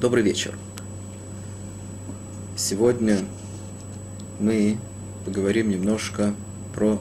[0.00, 0.56] Добрый вечер.
[2.56, 3.24] Сегодня
[4.38, 4.78] мы
[5.24, 6.36] поговорим немножко
[6.72, 7.00] про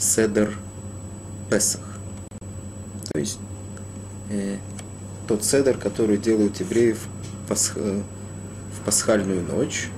[0.00, 0.56] Седер
[1.48, 2.00] Песах.
[3.12, 3.38] То есть
[4.28, 4.56] э,
[5.28, 8.02] тот седер, который делают евреи в, пасх, э,
[8.76, 9.90] в пасхальную ночь.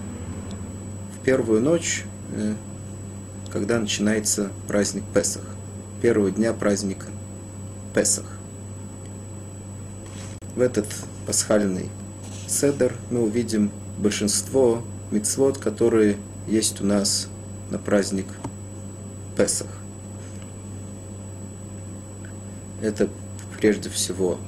[1.19, 2.57] В первую ночь, э,
[3.51, 5.45] когда начинается праздник Песах.
[6.03, 7.07] Первого дня праздника
[7.95, 8.36] Песах.
[10.57, 10.87] В этот
[11.27, 11.91] пасхальный
[12.49, 17.29] седер мы увидим большинство мицвод, которые есть у нас
[17.71, 18.25] на праздник
[19.37, 19.69] Песах.
[22.81, 23.11] Это
[23.59, 24.39] прежде всего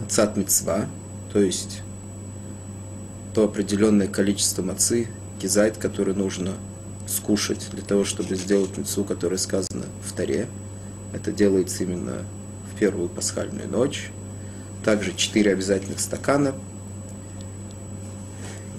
[0.00, 0.86] мацат мецва,
[1.32, 1.82] то есть
[3.34, 5.06] то определенное количество мацы,
[5.40, 6.54] кизайт, который нужно
[7.06, 10.48] скушать для того, чтобы сделать мецу, которая сказана в Таре.
[11.12, 12.24] Это делается именно
[12.72, 14.10] в первую пасхальную ночь.
[14.84, 16.54] Также четыре обязательных стакана.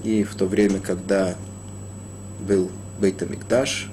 [0.03, 1.35] И в то время, когда
[2.41, 3.89] был Бейтамикдаш,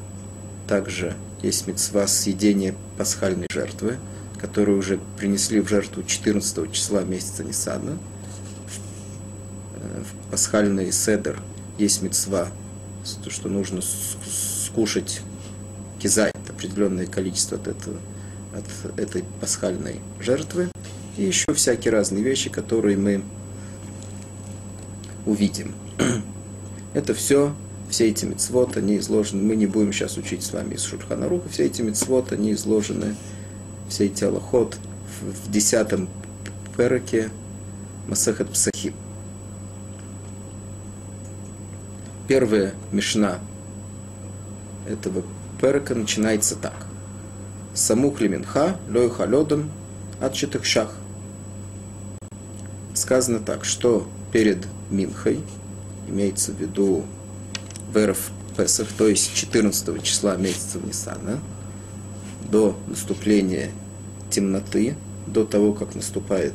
[0.67, 3.98] также есть мецва съедения пасхальной жертвы,
[4.39, 7.98] которую уже принесли в жертву 14 числа месяца Нисана.
[9.77, 11.41] В пасхальный седер
[11.78, 12.48] есть мецва,
[13.25, 15.23] то, что нужно скушать
[15.98, 17.97] кизайт, определенное количество от, этого,
[18.55, 20.70] от этой пасхальной жертвы.
[21.17, 23.23] И еще всякие разные вещи, которые мы
[25.27, 25.75] увидим.
[26.95, 27.55] Это все
[27.91, 31.67] все эти мецвод, они изложены, мы не будем сейчас учить с вами из Шульханаруха, все
[31.67, 33.17] эти мецвод, они изложены,
[33.89, 34.78] все эти аллахот
[35.21, 36.09] в десятом
[36.77, 37.31] переке
[38.06, 38.95] Масахат Псахим.
[42.28, 43.41] Первая мишна
[44.89, 45.25] этого
[45.61, 46.87] перека начинается так.
[47.75, 49.71] Самух лиминха, лой халодом,
[50.21, 50.94] от шах.
[52.94, 55.41] Сказано так, что перед Минхой,
[56.09, 57.05] имеется в виду
[57.94, 61.41] Веров Песах, то есть 14 числа месяца Нисана,
[62.50, 63.71] до наступления
[64.31, 64.97] темноты,
[65.27, 66.55] до того, как наступает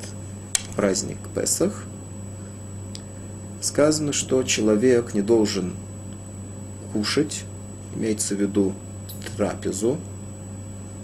[0.76, 1.86] праздник Песах,
[3.62, 5.74] сказано, что человек не должен
[6.92, 7.44] кушать,
[7.96, 8.74] имеется в виду
[9.38, 9.98] трапезу,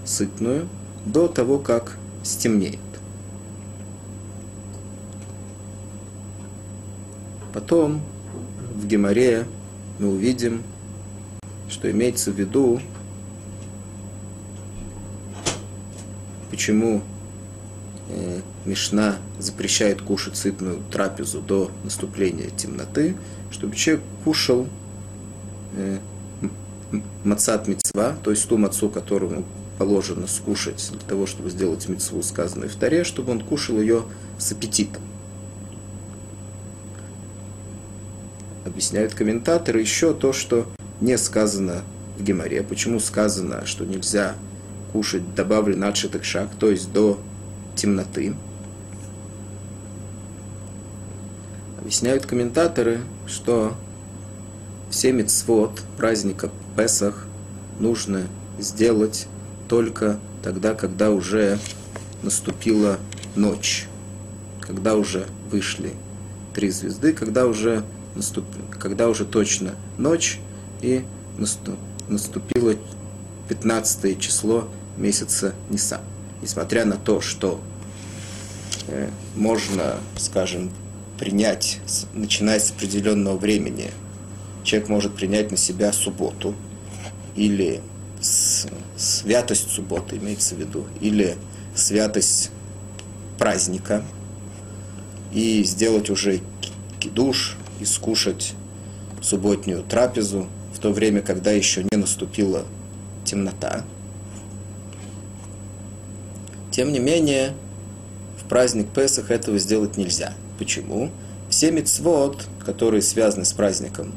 [0.05, 0.67] сытную,
[1.05, 2.79] до того, как стемнеет.
[7.53, 8.01] Потом
[8.75, 9.45] в Геморе
[9.99, 10.63] мы увидим,
[11.69, 12.81] что имеется в виду,
[16.49, 17.01] почему
[18.09, 23.15] э, Мишна запрещает кушать сытную трапезу до наступления темноты,
[23.51, 24.67] чтобы человек кушал
[25.75, 25.99] э,
[27.23, 29.45] мацат мецва, то есть ту мацу, которую
[29.81, 34.03] положено скушать для того, чтобы сделать мецву, сказанную в таре, чтобы он кушал ее
[34.37, 35.01] с аппетитом.
[38.63, 40.67] объясняют комментаторы еще то, что
[40.99, 41.81] не сказано
[42.19, 42.61] в Геморе.
[42.61, 44.35] Почему сказано, что нельзя
[44.93, 47.19] кушать добавлен отшитых шаг, то есть до
[47.75, 48.35] темноты.
[51.79, 53.75] Объясняют комментаторы, что
[54.91, 57.25] все мецвод праздника Песах
[57.79, 58.27] нужно
[58.59, 59.27] сделать
[59.71, 61.57] только тогда, когда уже
[62.23, 62.99] наступила
[63.37, 63.87] ночь,
[64.59, 65.93] когда уже вышли
[66.53, 68.43] три звезды, когда уже наступ...
[68.77, 70.41] когда уже точно ночь
[70.81, 71.05] и
[72.09, 72.75] наступило
[73.47, 74.67] 15 число
[74.97, 76.01] месяца Ниса.
[76.41, 77.61] Несмотря на то, что
[78.87, 80.69] э, можно, скажем,
[81.17, 81.79] принять,
[82.13, 83.91] начиная с определенного времени,
[84.65, 86.55] человек может принять на себя субботу
[87.37, 87.79] или
[88.97, 91.37] святость субботы, имеется в виду, или
[91.75, 92.51] святость
[93.37, 94.03] праздника,
[95.31, 96.41] и сделать уже
[96.99, 98.53] кидуш, и скушать
[99.21, 102.65] субботнюю трапезу в то время, когда еще не наступила
[103.25, 103.83] темнота.
[106.71, 107.53] Тем не менее,
[108.39, 110.33] в праздник Песах этого сделать нельзя.
[110.57, 111.11] Почему?
[111.49, 114.13] Все мецвод, которые связаны с праздником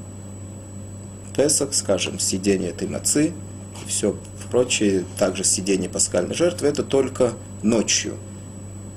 [1.36, 3.32] Песах, скажем, съедение этой мацы
[3.86, 4.16] все
[4.54, 7.32] прочее, также съедение пасхальной жертвы, это только
[7.64, 8.14] ночью.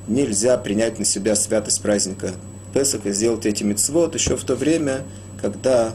[0.07, 2.33] Нельзя принять на себя святость праздника
[2.75, 5.03] Песах и сделать эти мецвод еще в то время,
[5.41, 5.93] когда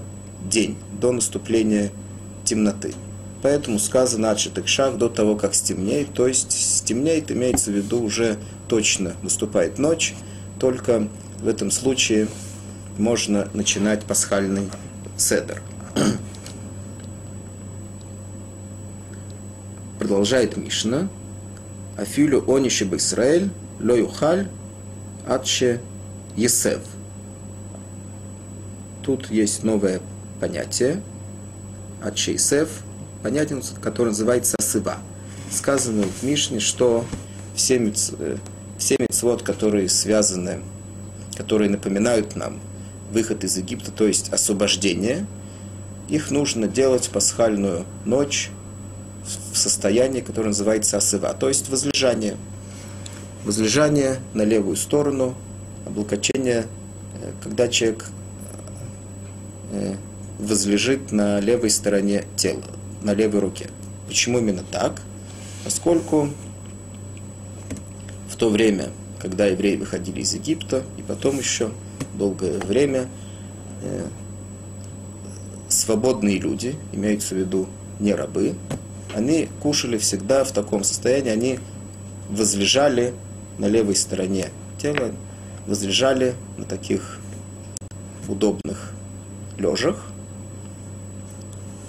[0.51, 1.93] день, до наступления
[2.45, 2.93] темноты.
[3.41, 6.13] Поэтому сказано отшитых шаг до того, как стемнеет.
[6.13, 10.15] То есть стемнеет, имеется в виду уже точно наступает ночь.
[10.59, 11.07] Только
[11.39, 12.27] в этом случае
[12.99, 14.69] можно начинать пасхальный
[15.17, 15.63] седер.
[20.03, 21.09] Продолжает Мишна.
[21.97, 24.49] Афилю ониши Исраэль, лоюхаль
[25.29, 25.81] атше
[26.35, 26.81] есев.
[29.05, 30.01] Тут есть новое
[30.41, 31.01] понятие,
[32.03, 32.69] атше есев,
[33.23, 34.97] понятие, которое называется сыва.
[35.53, 37.05] Сказано в Мишне, что
[37.55, 38.39] все, миц, э,
[38.79, 38.97] все
[39.45, 40.63] которые связаны,
[41.37, 42.59] которые напоминают нам
[43.13, 45.27] выход из Египта, то есть освобождение,
[46.09, 48.51] их нужно делать в пасхальную ночь
[49.53, 52.37] в состоянии, которое называется асыва, то есть возлежание.
[53.45, 55.35] Возлежание на левую сторону,
[55.85, 56.67] облокочение,
[57.21, 58.07] э, когда человек
[59.73, 59.97] э,
[60.39, 62.63] возлежит на левой стороне тела,
[63.03, 63.69] на левой руке.
[64.07, 65.03] Почему именно так?
[65.65, 66.31] Поскольку
[68.29, 71.71] в то время, когда евреи выходили из Египта, и потом еще
[72.15, 73.09] долгое время,
[73.83, 74.07] э,
[75.69, 78.55] свободные люди, имеются в виду не рабы,
[79.15, 81.61] они кушали всегда в таком состоянии, они
[82.29, 83.15] возлежали
[83.59, 84.49] на левой стороне
[84.81, 85.13] тела,
[85.67, 87.19] возлежали на таких
[88.29, 88.93] удобных
[89.59, 90.03] лежах.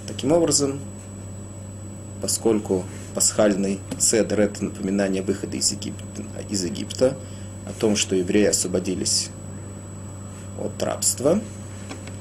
[0.06, 0.80] Таким образом,
[2.20, 2.84] поскольку
[3.14, 6.04] пасхальный цедр– это напоминание выхода из Египта,
[6.50, 7.16] из Египта,
[7.66, 9.30] о том, что евреи освободились
[10.58, 11.40] от рабства,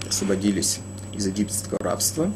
[0.08, 0.80] освободились
[1.14, 2.32] из египетского рабства.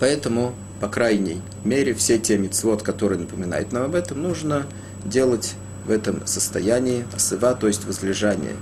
[0.00, 4.66] Поэтому по крайней мере, все те мицвод, которые напоминают нам об этом, нужно
[5.04, 5.54] делать
[5.86, 8.54] в этом состоянии асыва, то есть возлежание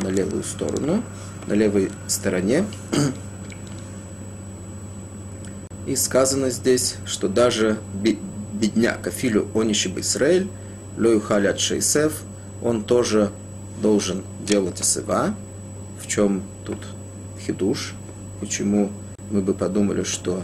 [0.00, 1.02] на левую сторону,
[1.46, 2.64] на левой стороне.
[5.86, 7.78] И сказано здесь, что даже
[8.52, 10.48] бедняк Афилю Ониши Исраэль,
[10.98, 12.12] Лою Халят Шейсев,
[12.62, 13.30] он тоже
[13.80, 15.34] должен делать асыва.
[16.02, 16.78] В чем тут
[17.40, 17.94] хидуш?
[18.40, 18.90] Почему
[19.30, 20.42] мы бы подумали, что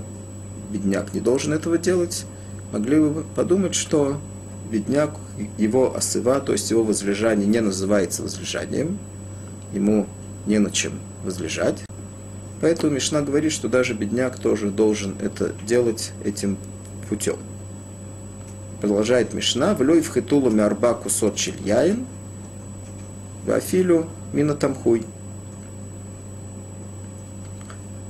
[0.74, 2.26] бедняк не должен этого делать,
[2.72, 4.20] могли бы подумать, что
[4.70, 5.16] бедняк,
[5.56, 8.98] его осыва, то есть его возлежание не называется возлежанием,
[9.72, 10.06] ему
[10.46, 10.94] не на чем
[11.24, 11.84] возлежать.
[12.60, 16.56] Поэтому Мишна говорит, что даже бедняк тоже должен это делать этим
[17.08, 17.36] путем.
[18.80, 22.04] Продолжает Мишна, «Влюй в хитулу мярба кусот чильяин,
[23.46, 25.06] вафилю минатамхуй».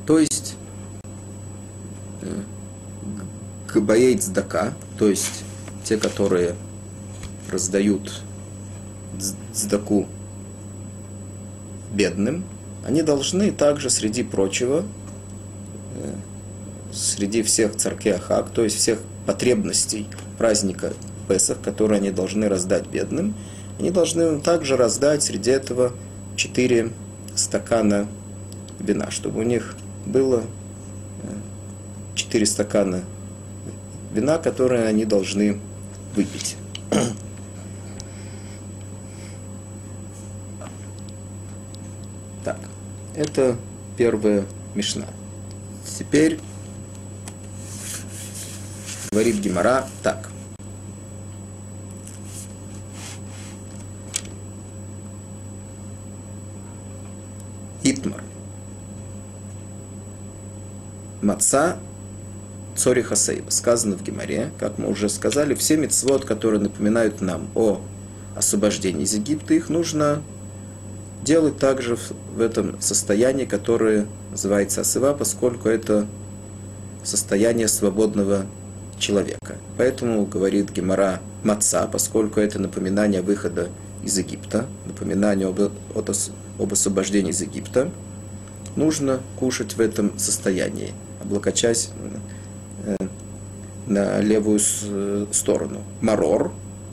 [0.06, 0.53] То есть,
[3.66, 5.44] Кабаей цдака, то есть
[5.84, 6.54] те, которые
[7.50, 8.22] раздают
[9.52, 10.06] цдаку
[11.92, 12.44] бедным,
[12.86, 14.84] они должны также среди прочего,
[15.96, 16.14] э,
[16.92, 20.06] среди всех царкей Ахак, то есть всех потребностей
[20.38, 20.92] праздника
[21.28, 23.34] Песах, которые они должны раздать бедным,
[23.78, 25.92] они должны также раздать среди этого
[26.36, 26.92] четыре
[27.34, 28.06] стакана
[28.78, 29.74] вина, чтобы у них
[30.06, 30.42] было
[32.34, 33.04] 4 стакана
[34.12, 35.60] вина, которые они должны
[36.16, 36.56] выпить.
[42.42, 42.58] Так,
[43.14, 43.56] это
[43.96, 44.44] первая
[44.74, 45.06] мешна.
[45.86, 46.40] Теперь
[49.12, 50.28] говорит Гимара так.
[57.84, 58.24] Итмар.
[61.22, 61.78] Маца
[62.76, 63.50] Цори Хасейба.
[63.50, 67.80] Сказано в Геморе, как мы уже сказали, все мецвод, которые напоминают нам о
[68.36, 70.22] освобождении из Египта, их нужно
[71.22, 71.96] делать также
[72.34, 76.06] в этом состоянии, которое называется асыва, поскольку это
[77.02, 78.46] состояние свободного
[78.98, 79.56] человека.
[79.76, 83.68] Поэтому говорит Гемора Маца, поскольку это напоминание выхода
[84.02, 87.90] из Египта, напоминание об, об освобождении из Египта,
[88.76, 91.90] нужно кушать в этом состоянии, облокочась
[93.86, 94.58] на левую
[95.32, 95.82] сторону.
[96.00, 96.52] Марор,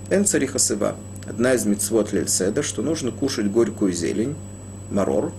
[0.09, 0.95] энцариха сыва.
[1.27, 4.35] Одна из мецвод лельседа, что нужно кушать горькую зелень,
[4.89, 5.31] марор.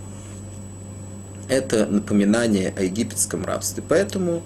[1.48, 4.42] Это напоминание о египетском рабстве, поэтому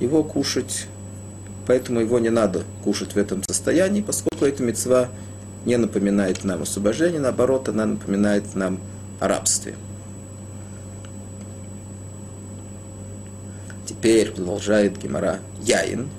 [0.00, 0.88] его кушать,
[1.66, 5.08] поэтому его не надо кушать в этом состоянии, поскольку эта мецва
[5.64, 8.80] не напоминает нам освобождение, наоборот, она напоминает нам
[9.20, 9.74] о рабстве.
[13.86, 16.10] Теперь продолжает Гемора Яин.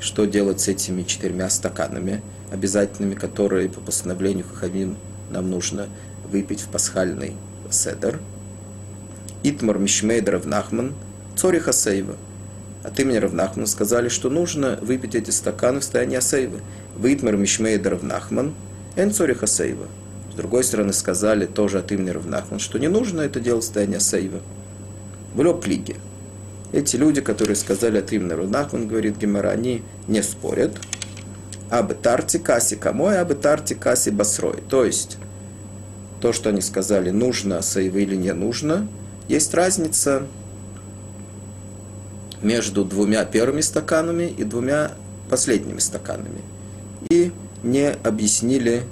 [0.00, 4.96] Что делать с этими четырьмя стаканами обязательными, которые по постановлению Хахамим
[5.30, 5.88] нам нужно
[6.24, 7.34] выпить в пасхальный
[7.70, 8.18] седер?
[9.42, 10.94] Итмар Мишмейд Равнахман
[11.36, 12.16] Цори Хасейва.
[12.82, 16.60] От имени Равнахмана сказали, что нужно выпить эти стаканы в состоянии Асейва.
[16.98, 18.54] Витмар Мишмейд Равнахман
[18.96, 19.86] Эн Цори Хасейва.
[20.32, 23.96] С другой стороны, сказали тоже от имени Равнахман, что не нужно это делать в состоянии
[23.96, 24.40] Асейва.
[25.34, 25.96] В Лёплиге.
[26.72, 30.76] Эти люди, которые сказали от имени Рунах, он говорит Гемора, они не спорят.
[31.70, 34.58] абы тарти каси камой, абы тарти каси басрой.
[34.68, 35.18] То есть,
[36.20, 38.88] то, что они сказали, нужно сейва или не нужно,
[39.28, 40.26] есть разница
[42.42, 44.92] между двумя первыми стаканами и двумя
[45.28, 46.40] последними стаканами.
[47.08, 48.82] И не объяснили,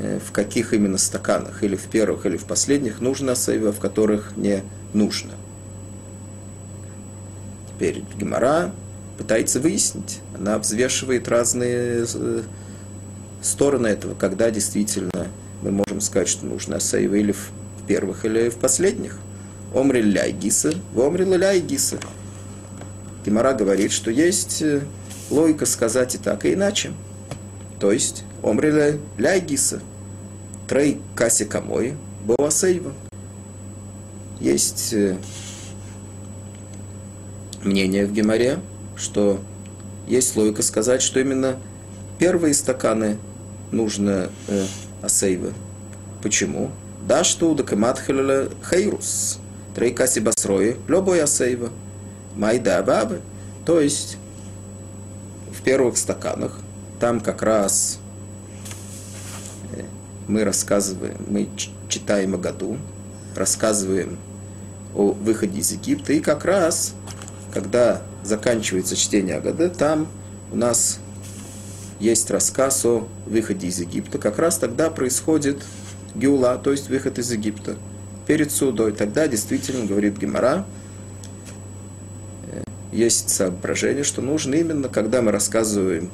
[0.00, 4.36] э, в каких именно стаканах, или в первых, или в последних, нужно сейва, в которых
[4.36, 5.32] не нужно.
[7.78, 8.72] Теперь Гемора
[9.18, 12.42] пытается выяснить, она взвешивает разные э,
[13.40, 15.28] стороны этого, когда действительно
[15.62, 17.52] мы можем сказать, что нужно сейва или в
[17.86, 19.20] первых, или в последних.
[19.72, 20.32] Омри ляй
[20.92, 22.00] в омри ляй гиса.
[23.24, 24.80] Гемора говорит, что есть э,
[25.30, 26.90] логика сказать и так, и иначе.
[27.78, 29.46] То есть, омри ляй.
[30.66, 31.94] Трей каси камой,
[32.24, 32.92] боасейва.
[34.40, 35.16] Есть э,
[37.62, 38.60] мнение в Геморе,
[38.96, 39.40] что
[40.06, 41.58] есть логика сказать, что именно
[42.18, 43.18] первые стаканы
[43.70, 44.64] нужно э,
[45.02, 45.52] асейва.
[46.22, 46.70] Почему?
[47.06, 49.38] Да что дакамат хейрус.
[49.74, 51.70] Трейкаси басрои, любой асейва.
[52.34, 53.20] Майда бабы.
[53.64, 54.16] То есть
[55.52, 56.58] в первых стаканах
[57.00, 57.98] там как раз
[59.72, 59.82] э,
[60.26, 61.48] мы рассказываем, мы
[61.88, 62.78] читаем о году,
[63.34, 64.18] рассказываем
[64.94, 66.94] о выходе из Египта, и как раз,
[67.52, 70.08] когда заканчивается чтение Агады, там
[70.52, 71.00] у нас
[72.00, 74.18] есть рассказ о выходе из Египта.
[74.18, 75.62] Как раз тогда происходит
[76.14, 77.76] Геула, то есть выход из Египта
[78.26, 78.92] перед судой.
[78.92, 80.66] Тогда действительно, говорит Гемора,
[82.50, 82.62] э,
[82.92, 86.10] есть соображение, что нужно именно, когда мы рассказываем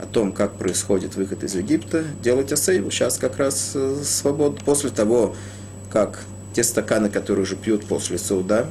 [0.00, 2.90] о том, как происходит выход из Египта, делать асейву.
[2.90, 5.34] Сейчас как раз э, свобод после того,
[5.90, 6.20] как
[6.52, 8.68] те стаканы, которые уже пьют после суда,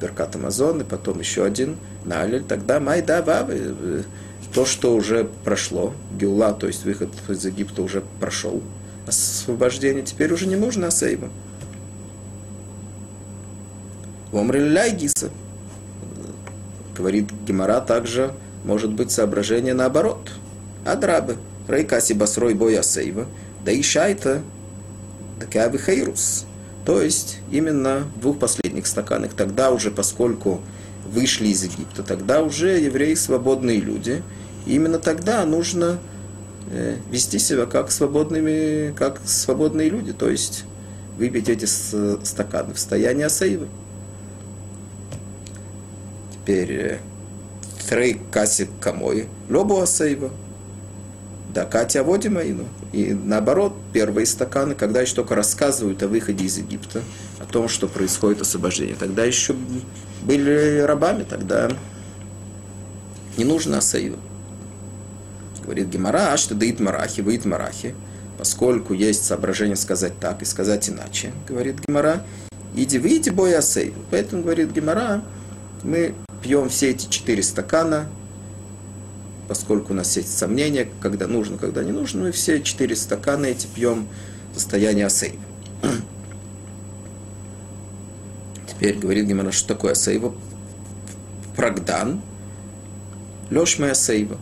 [0.00, 4.02] Беркат Амазон, и потом еще один, Налель, тогда Майда Бабы, э,
[4.52, 8.62] то, что уже прошло, Геула, то есть выход из Египта уже прошел,
[9.06, 11.28] освобождение, теперь уже не нужно асейва.
[14.32, 15.30] Омриляй Гиса.
[16.96, 18.32] Говорит Гемора также
[18.64, 20.30] может быть соображение наоборот.
[20.84, 21.36] Адрабы.
[21.68, 23.26] Рейкаси басрой боя сейва.
[23.64, 24.42] Да и шайта.
[25.38, 26.46] Такаби хейрус.
[26.84, 29.32] То есть именно в двух последних стаканах.
[29.34, 30.60] Тогда уже, поскольку
[31.06, 34.22] вышли из Египта, тогда уже евреи свободные люди.
[34.66, 35.98] И именно тогда нужно
[36.70, 40.12] э, вести себя как свободными, как свободные люди.
[40.12, 40.64] То есть
[41.16, 43.68] выпить эти стаканы в состоянии асейвы.
[46.32, 46.98] Теперь
[47.88, 50.30] Трей Каси Камой, Лобу Асейва.
[51.54, 52.66] Да, Катя Водимаину.
[52.92, 57.00] И наоборот, первые стаканы, когда еще только рассказывают о выходе из Египта,
[57.38, 58.96] о том, что происходит освобождение.
[58.96, 59.54] Тогда еще
[60.22, 61.70] были рабами, тогда
[63.36, 64.18] не нужно Асейва.
[65.62, 67.94] Говорит Гемара, а что даит Марахи, выйдет Марахи.
[68.36, 72.24] Поскольку есть соображение сказать так и сказать иначе, говорит Гемара,
[72.74, 73.96] иди выйди бой Асейва.
[74.10, 75.22] Поэтому, говорит Гемара,
[75.84, 78.08] мы пьем все эти четыре стакана,
[79.48, 83.66] поскольку у нас есть сомнения, когда нужно, когда не нужно, мы все четыре стакана эти
[83.66, 84.08] пьем
[84.52, 85.42] в состоянии асейва.
[88.66, 90.34] Теперь говорит Гимара, что такое асейва?
[91.56, 92.22] Прагдан,
[93.50, 94.38] лешма асейва.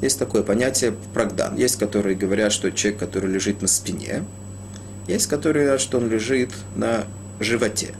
[0.00, 1.56] Есть такое понятие прагдан.
[1.56, 4.24] Есть, которые говорят, что человек, который лежит на спине,
[5.06, 7.04] есть, которые говорят, что он лежит на
[7.38, 7.94] животе.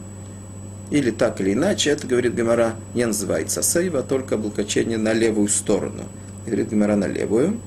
[0.91, 6.03] Или так или иначе, это, говорит Гемора, не называется сейва, только облокочение на левую сторону.
[6.45, 7.61] Говорит Гемора на левую.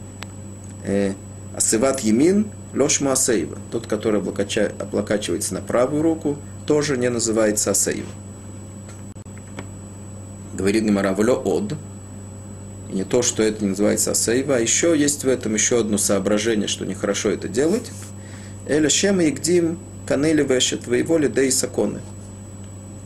[0.84, 1.13] Э,
[1.56, 3.58] асыват емин лошма асейва.
[3.72, 6.38] Тот, который облокача, облокачивается на правую руку,
[6.68, 8.10] тоже не называется асейва.
[10.53, 11.75] Говорит Гемора влё од.
[12.92, 16.68] И не то, что это не называется асейва, еще есть в этом еще одно соображение,
[16.68, 17.89] что нехорошо это делать.
[18.68, 22.01] Эля шема игдим канели вешет твоего лидей саконы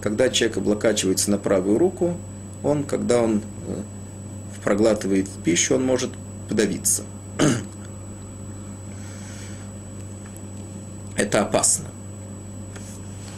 [0.08, 2.16] когда человек облокачивается на правую руку,
[2.64, 3.82] он, когда он э,
[4.64, 6.12] проглатывает пищу, он может
[6.48, 7.04] подавиться.
[11.18, 11.88] Это опасно.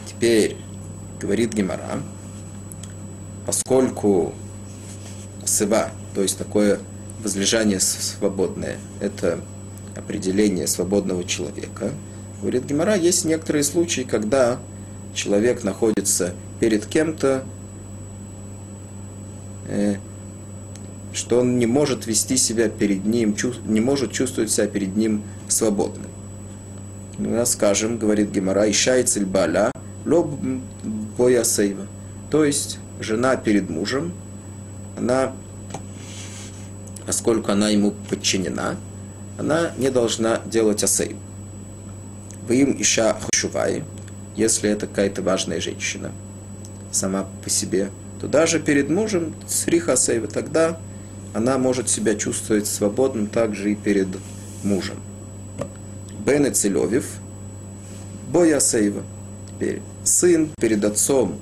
[0.06, 0.58] Теперь,
[1.20, 2.02] говорит Гемора,
[3.46, 4.32] поскольку
[5.44, 6.78] сыва, то есть такое
[7.20, 9.40] возлежание свободное, это
[9.96, 11.90] определение свободного человека,
[12.40, 14.60] говорит Гемора, есть некоторые случаи, когда
[15.14, 17.42] человек находится перед кем-то,
[19.66, 19.96] э,
[21.12, 26.10] что он не может вести себя перед ним, не может чувствовать себя перед ним свободным.
[27.18, 29.72] Ну, скажем, говорит Гемора, Ишай Цильбаля,
[30.06, 30.38] лоб
[31.16, 31.86] боя сейва.
[32.30, 34.12] То есть жена перед мужем,
[34.96, 35.32] она
[37.06, 38.76] поскольку она ему подчинена,
[39.36, 41.16] она не должна делать асей.
[42.46, 43.82] Вы им иша хушувай,
[44.36, 46.12] если это какая-то важная женщина
[46.90, 50.78] сама по себе, то даже перед мужем сриха асейва, тогда
[51.32, 54.08] она может себя чувствовать свободным также и перед
[54.62, 54.96] мужем.
[56.24, 57.06] Бен и Целевев,
[58.30, 59.02] Боя Асейва.
[59.48, 61.36] Теперь сын перед отцом,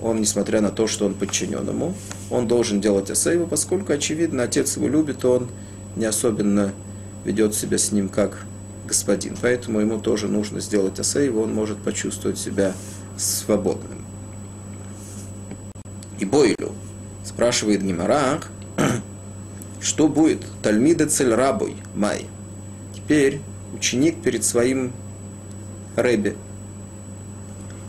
[0.00, 1.94] он, несмотря на то, что он подчинен ему,
[2.30, 5.48] он должен делать Асейву, поскольку, очевидно, отец его любит, он
[5.96, 6.72] не особенно
[7.24, 8.46] ведет себя с ним как
[8.86, 9.36] господин.
[9.40, 12.74] Поэтому ему тоже нужно сделать Асейву, он может почувствовать себя
[13.16, 13.91] свободным.
[16.32, 16.72] Бойлю
[17.22, 18.48] спрашивает Гимарах,
[19.82, 20.40] что будет?
[20.62, 22.26] Тальмида цель рабой, май.
[22.94, 23.42] Теперь
[23.74, 24.94] ученик перед своим
[25.94, 26.34] рэбе,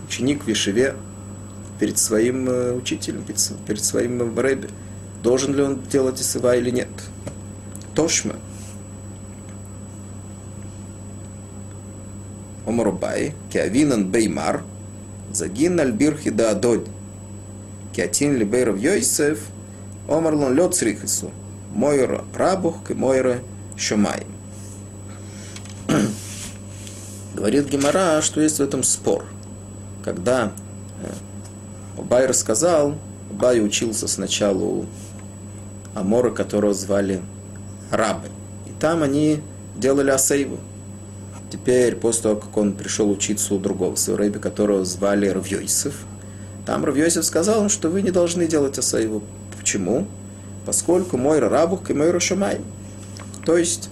[0.06, 0.96] ученик в Вишеве
[1.80, 4.68] перед своим э, учителем, перед своим рэбе.
[5.24, 6.90] Должен ли он делать исыва или нет?
[7.96, 8.36] Тошма.
[12.68, 14.66] Омарубай, Киавинан Беймар,
[15.32, 16.90] Загин Альбирхи да Адод,
[17.94, 19.40] Киатин Либейров Йойсев,
[20.10, 21.32] Омарлон Лед Срихису,
[21.74, 23.40] Мойра Рабух, Мойра
[23.78, 24.26] Шомай.
[27.36, 29.26] Говорит Гемора, что есть в этом спор.
[30.04, 30.52] Когда
[31.98, 32.96] Убай рассказал,
[33.30, 34.86] Убай учился сначала у
[35.94, 37.22] Амора, которого звали
[37.92, 38.28] Рабы.
[38.68, 39.42] И там они
[39.76, 40.58] делали асейву.
[41.52, 45.94] Теперь, после того, как он пришел учиться у другого своего рэби, которого звали Равьёйсов,
[46.66, 49.24] там Равьёйсов сказал, что вы не должны делать асейву.
[49.58, 50.08] Почему?
[50.66, 52.62] Поскольку мой рабух и мой рашамай.
[53.46, 53.90] То есть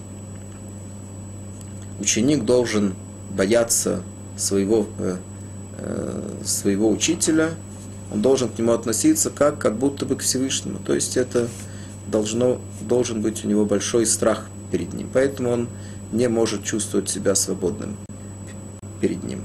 [2.00, 2.96] ученик должен
[3.30, 4.04] бояться
[4.38, 5.18] своего, э,
[5.80, 7.52] э, своего учителя,
[8.12, 10.80] он должен к нему относиться как, как будто бы к Всевышнему.
[10.80, 11.48] То есть это
[12.08, 15.10] должно, должен быть у него большой страх перед ним.
[15.14, 15.68] Поэтому он
[16.12, 17.98] не может чувствовать себя свободным
[19.00, 19.44] перед ним.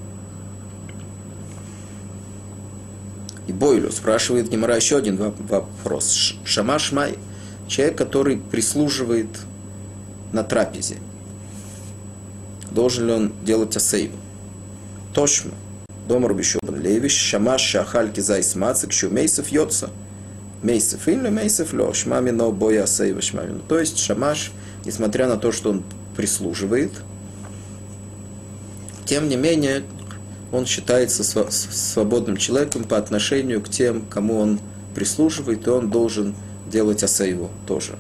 [3.47, 6.35] И Бойлю спрашивает Гемора еще один вопрос.
[6.45, 7.17] Шамаш Май,
[7.69, 9.29] человек, который прислуживает
[10.33, 10.97] на трапезе,
[12.71, 14.17] должен ли он делать асейву?
[15.15, 15.53] Тошма.
[16.09, 22.85] Дома Рубишобан Левиш, Шамаш Шахаль Кизайс Мацик, Шу Мейсов или Мейсов Ло, Шмами Но Боя
[22.85, 23.61] Асейва Шмами.
[23.69, 24.53] То есть Шамаш,
[24.85, 25.85] несмотря на то, что он
[26.17, 26.93] прислуживает,
[29.05, 29.85] тем не менее,
[30.53, 34.61] он считается свободным человеком по отношению к тем, кому он
[34.95, 36.35] прислуживает, и он должен
[36.67, 37.99] делать асейву тоже.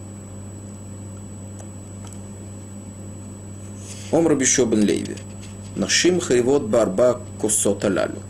[4.13, 5.17] Ом Рабишо бен Лейви.
[5.75, 8.23] Нашим хайвот барба кусот алялю.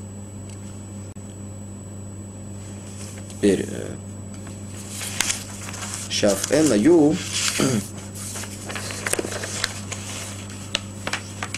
[3.31, 3.69] Теперь
[6.11, 7.15] Шаф Эн Аю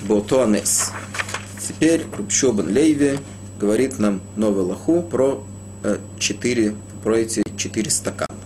[0.03, 0.93] Ботуанес.
[1.69, 3.19] Теперь Рубшо бен Лейви
[3.61, 5.45] говорит нам новый лоху про
[5.83, 8.41] э, четыре, про эти четыре стакана.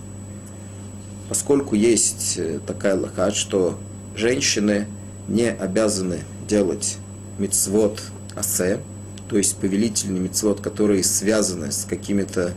[1.29, 3.79] Поскольку есть э, такая лоха, что
[4.17, 4.89] женщины
[5.29, 6.97] не обязаны делать
[7.39, 8.03] мицвод
[8.35, 8.81] асе,
[9.29, 12.55] то есть повелительный мицвод, которые связаны с какими-то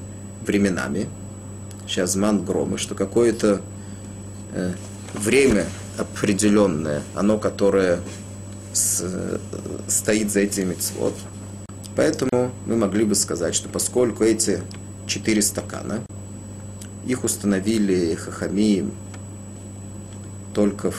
[0.48, 1.08] временами,
[1.88, 3.62] сейчас ман громы, что какое-то
[4.56, 4.74] э,
[5.14, 5.68] время
[6.00, 8.00] определенное, оно, которое
[8.76, 9.40] с,
[9.88, 11.14] стоит за этим мицвод.
[11.96, 14.62] Поэтому мы могли бы сказать, что поскольку эти
[15.08, 16.02] четыре стакана,
[17.06, 18.90] их установили хахами
[20.54, 20.98] только в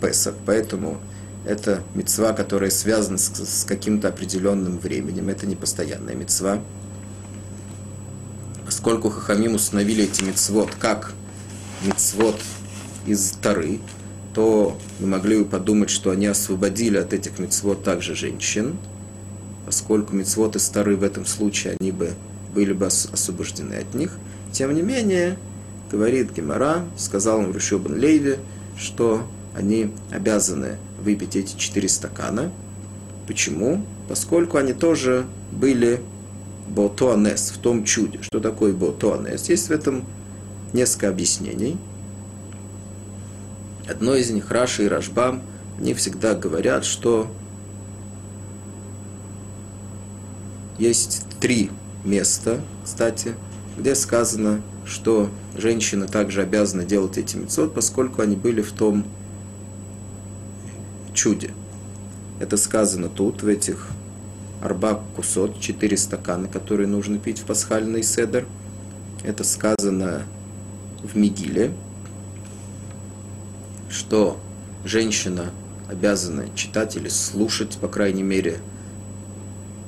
[0.00, 0.98] Песах, поэтому
[1.44, 6.62] это мецва, которая связана с, с каким-то определенным временем, это не постоянная мецва.
[8.64, 11.12] Поскольку Хахамим установили эти мецвод как
[11.82, 12.36] мецвод
[13.04, 13.80] из Тары,
[14.34, 18.76] то мы могли бы подумать, что они освободили от этих мецвод также женщин,
[19.66, 22.14] поскольку мецвод из Тары в этом случае они бы
[22.54, 24.16] были бы освобождены от них.
[24.52, 25.38] Тем не менее,
[25.90, 28.38] говорит Гемора, сказал им Рушобан Лейве,
[28.76, 32.52] что они обязаны выпить эти четыре стакана.
[33.26, 33.84] Почему?
[34.08, 36.00] Поскольку они тоже были
[36.68, 38.20] ботуанес, в том чуде.
[38.22, 39.48] Что такое ботуанес?
[39.48, 40.04] Есть в этом
[40.72, 41.78] несколько объяснений.
[43.88, 45.42] Одно из них, Раша и Рашбам,
[45.78, 47.30] они всегда говорят, что
[50.78, 51.70] есть три
[52.04, 53.34] места, кстати,
[53.76, 59.04] где сказано, что женщины также обязаны делать эти мецод, поскольку они были в том
[61.12, 61.52] чуде.
[62.40, 63.88] Это сказано тут, в этих
[64.62, 68.46] арбак кусот, четыре стакана, которые нужно пить в пасхальный седер.
[69.22, 70.22] Это сказано
[71.02, 71.72] в Мигиле.
[73.90, 74.38] Что
[74.84, 75.50] женщина
[75.88, 78.58] обязана читать или слушать, по крайней мере,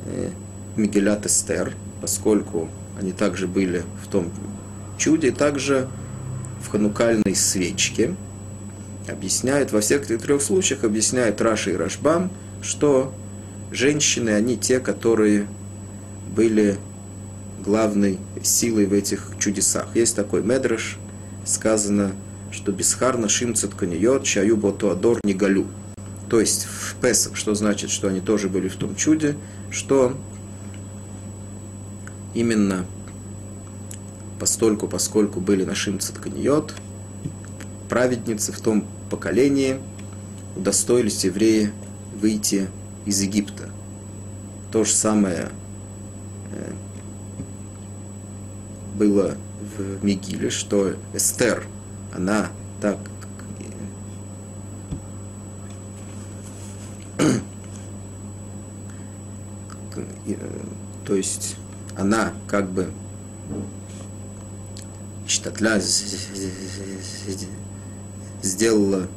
[0.06, 0.30] э,
[0.76, 4.30] Мигелят Эстер, поскольку они также были в том
[4.98, 5.88] чуде, также
[6.62, 8.14] в ханукальной свечке.
[9.08, 13.12] Объясняет, во всех трех случаях объясняет Раши и Рашбам, что
[13.70, 15.46] женщины, они те, которые
[16.34, 16.78] были
[17.64, 19.94] главной силой в этих чудесах.
[19.94, 20.98] Есть такой медраж,
[21.44, 22.12] сказано,
[22.52, 25.66] что Бесхарна Шимцет Каньет, Чаю Ботуадор не галю.
[26.28, 29.36] То есть в Песах, что значит, что они тоже были в том чуде,
[29.70, 30.16] что
[32.34, 32.86] именно
[34.38, 36.74] постольку, поскольку были на Шимцет Каньет,
[37.88, 39.78] праведницы в том поколении
[40.56, 41.72] удостоились евреи
[42.20, 42.68] выйти
[43.04, 43.68] из Египта.
[44.70, 45.50] То же самое
[46.52, 46.72] э,
[48.94, 49.36] было
[49.76, 51.66] в Мигиле, что Эстер,
[52.14, 52.98] она так
[61.04, 61.56] то есть
[61.96, 62.88] она как бы
[65.26, 65.80] штатля
[68.42, 69.08] сделала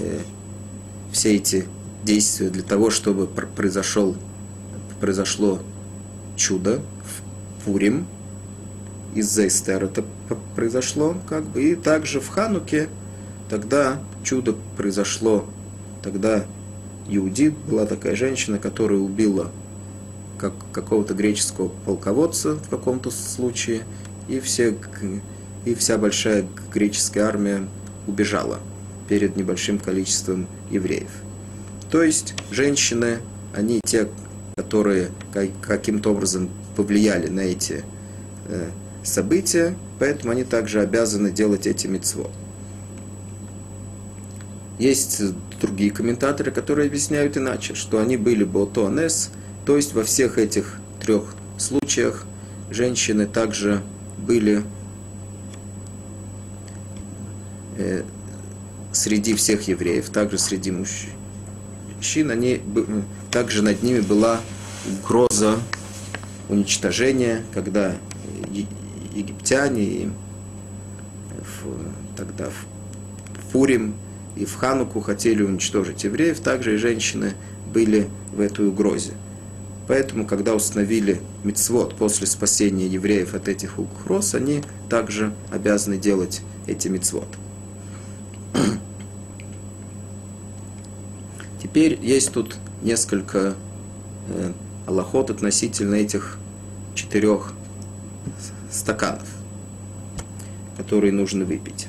[0.00, 0.20] э,
[1.12, 1.66] все эти
[2.04, 4.16] действия для того, чтобы произошел,
[5.00, 5.60] произошло
[6.36, 8.06] чудо в Пурим,
[9.14, 10.04] из-за Эстер это
[10.54, 12.88] произошло, как бы, и также в Хануке
[13.48, 15.44] тогда чудо произошло,
[16.02, 16.44] тогда
[17.08, 19.50] Иудит была такая женщина, которая убила
[20.38, 23.82] как какого-то греческого полководца в каком-то случае,
[24.28, 24.76] и, все,
[25.64, 27.68] и вся большая греческая армия
[28.06, 28.58] убежала
[29.08, 31.10] перед небольшим количеством евреев.
[31.90, 33.18] То есть женщины,
[33.54, 34.08] они те,
[34.56, 35.10] которые
[35.60, 37.84] каким-то образом повлияли на эти
[38.46, 38.70] э,
[39.02, 42.30] события, поэтому они также обязаны делать эти митцвот.
[44.78, 45.22] Есть
[45.60, 49.30] другие комментаторы, которые объясняют иначе, что они были ботонес,
[49.64, 52.26] то есть во всех этих трех случаях
[52.70, 53.82] женщины также
[54.18, 54.64] были
[57.78, 58.02] э,
[58.92, 62.60] среди всех евреев, также среди мужчин, они,
[63.30, 64.40] также над ними была
[64.86, 65.58] угроза
[66.48, 67.96] уничтожения, когда
[69.14, 70.08] египтяне, и
[71.38, 73.94] в, тогда в Пурим
[74.36, 77.34] и в Хануку хотели уничтожить евреев, также и женщины
[77.72, 79.12] были в этой угрозе.
[79.86, 86.88] Поэтому, когда установили мицвод после спасения евреев от этих угроз, они также обязаны делать эти
[86.88, 87.28] мицвод.
[91.62, 93.54] Теперь есть тут несколько
[94.28, 94.52] э,
[94.86, 96.38] аллахот относительно этих
[96.94, 97.52] четырех
[98.74, 99.28] стаканов,
[100.76, 101.88] которые нужно выпить.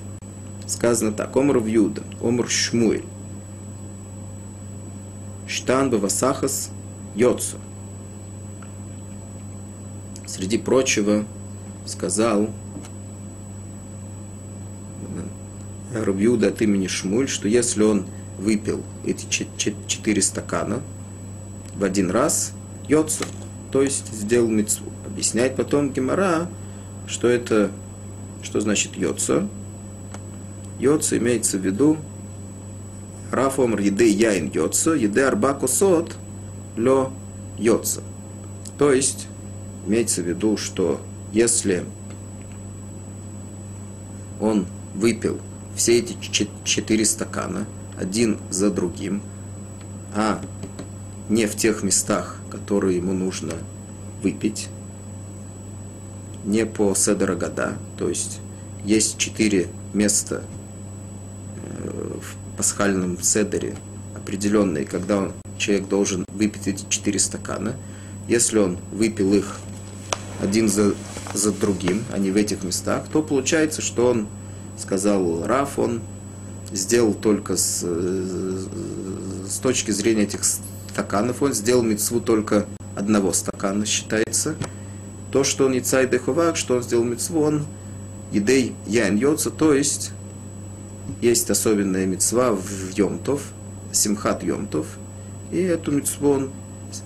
[0.68, 3.04] Сказано так, омр вьюда, омр шмуэль,
[5.48, 6.70] штан бавасахас
[7.16, 7.58] йоцу.
[10.26, 11.26] Среди прочего
[11.86, 12.50] сказал
[15.94, 18.06] Рабьюда от имени Шмуль, что если он
[18.38, 19.28] выпил эти
[19.88, 20.82] четыре стакана
[21.74, 22.52] в один раз,
[22.90, 23.24] йоцу,
[23.72, 24.92] то есть сделал мецву.
[25.06, 26.50] Объясняет потом Гемора,
[27.08, 27.72] что это,
[28.42, 29.48] что значит йоца.
[30.80, 31.98] Йоца имеется в виду
[33.32, 36.16] Рафомр еды яин йоца, еды арбаку сот
[36.78, 37.12] ло
[37.58, 38.02] йоца.
[38.78, 39.28] То есть,
[39.88, 41.86] имеется в виду, что если
[44.40, 45.40] он выпил
[45.76, 46.16] все эти
[46.64, 47.66] четыре стакана,
[48.00, 49.22] один за другим,
[50.14, 50.42] а
[51.30, 53.54] не в тех местах, которые ему нужно
[54.22, 54.70] выпить,
[56.46, 58.40] не по Седера года, то есть
[58.84, 60.44] есть четыре места
[61.58, 63.76] э, в пасхальном Седере
[64.16, 67.76] определенные, когда он, человек должен выпить эти четыре стакана.
[68.28, 69.58] Если он выпил их
[70.42, 70.94] один за,
[71.34, 74.28] за другим, а не в этих местах, то получается, что он,
[74.78, 76.02] сказал Раф, он
[76.72, 78.66] сделал только с, э,
[79.48, 84.56] с точки зрения этих стаканов, он сделал мецву только одного стакана, считается,
[85.36, 87.66] то, что он Ицай Деховак, что он сделал митцву, он
[88.32, 90.12] Идей Ян Йоца, то есть
[91.20, 93.42] есть особенная мецва в Йомтов,
[93.92, 94.88] Симхат Йомтов,
[95.52, 96.52] и эту мецву он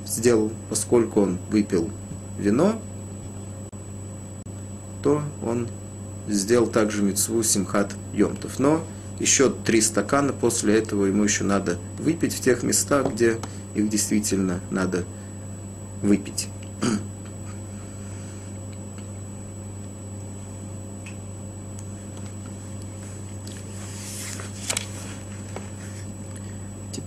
[0.05, 1.89] сделал, поскольку он выпил
[2.37, 2.79] вино,
[5.01, 5.67] то он
[6.27, 8.59] сделал также мецву Симхат Йомтов.
[8.59, 8.83] Но
[9.19, 13.39] еще три стакана после этого ему еще надо выпить в тех местах, где
[13.73, 15.03] их действительно надо
[16.03, 16.47] выпить.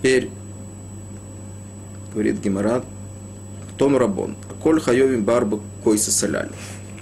[0.02, 0.30] Теперь,
[2.12, 2.84] говорит Геморат,
[3.78, 6.50] том рабон, коль хайовим барбу койса соляли.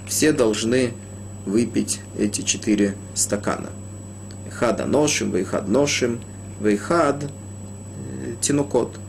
[0.07, 0.93] Все должны
[1.47, 3.71] выпить эти четыре стакана.
[4.51, 6.19] Хада ношим, вейхад ношим,
[6.61, 6.75] э,
[8.39, 8.99] тинукот.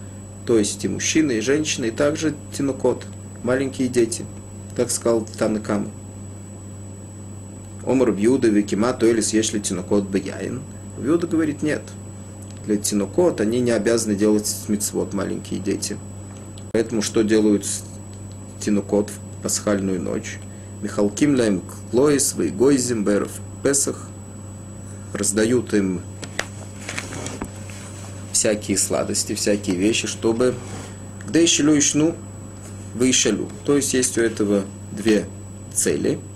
[0.47, 3.05] То есть и мужчины, и женщины, и также тинукот,
[3.43, 4.25] маленькие дети,
[4.75, 5.91] как сказал Танакама.
[7.85, 10.63] Омар Бьюда Викима Туэлис Ешли Тинукот Бияин.
[10.97, 11.83] Бьюда говорит нет.
[12.67, 15.97] Для Тинукот они не обязаны делать мицвод, маленькие дети.
[16.73, 17.67] Поэтому что делают
[18.61, 20.39] Тинукот в пасхальную ночь?
[20.81, 24.09] Михалким Лаем Клоис, Вейгойзим, Беров, Песах.
[25.13, 26.01] Раздают им
[28.33, 30.55] всякие сладости, всякие вещи, чтобы
[31.29, 32.15] где еще ишну,
[32.95, 33.49] выишелю.
[33.65, 35.27] То есть есть у этого две
[35.75, 36.19] цели–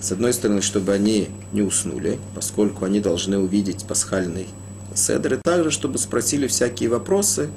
[0.00, 4.48] с одной стороны, чтобы они не уснули, поскольку они должны увидеть пасхальный
[4.94, 7.50] седр, и также, чтобы спросили всякие вопросы,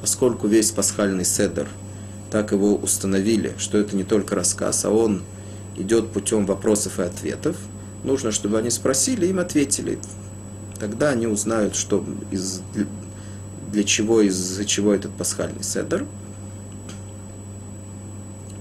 [0.00, 1.68] поскольку весь пасхальный седр,
[2.30, 5.22] так его установили, что это не только рассказ, а он
[5.76, 7.56] идет путем вопросов и ответов.
[8.02, 9.98] Нужно, чтобы они спросили, им ответили.
[10.78, 12.60] Тогда они узнают, что из,
[13.72, 16.04] для чего, из-за чего этот пасхальный седр.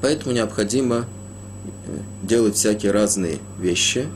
[0.02, 1.06] Поэтому необходимо
[2.22, 4.08] делать всякие разные вещи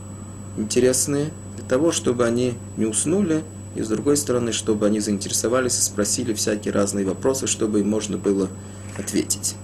[0.58, 3.42] интересные, для того, чтобы они не уснули,
[3.74, 8.16] и с другой стороны, чтобы они заинтересовались и спросили всякие разные вопросы, чтобы им можно
[8.16, 8.48] было
[8.96, 9.56] ответить.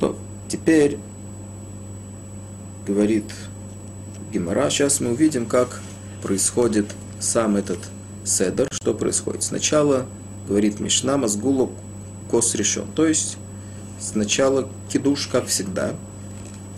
[0.00, 0.16] То,
[0.48, 0.98] теперь
[2.86, 3.24] говорит
[4.32, 5.80] Гимара, сейчас мы увидим, как
[6.22, 6.86] происходит
[7.20, 7.78] сам этот
[8.24, 9.42] седер, что происходит.
[9.42, 10.06] Сначала,
[10.46, 11.72] говорит Мишна, Мазгулу
[12.30, 12.86] кос решен.
[12.94, 13.38] То есть
[14.00, 15.94] сначала кидуш, как всегда,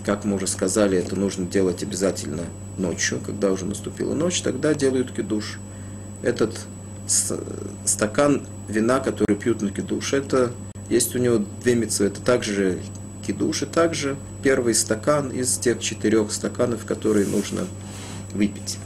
[0.04, 2.44] как мы уже сказали, это нужно делать обязательно
[2.78, 5.58] ночью, когда уже наступила ночь, тогда делают кидуш.
[6.22, 6.60] Этот
[7.84, 10.52] стакан вина, который пьют на кидуш, это
[10.88, 12.78] есть у него две митцвы, это также
[13.26, 17.66] кидуш, и также первый стакан из тех четырех стаканов, которые нужно
[18.32, 18.78] выпить.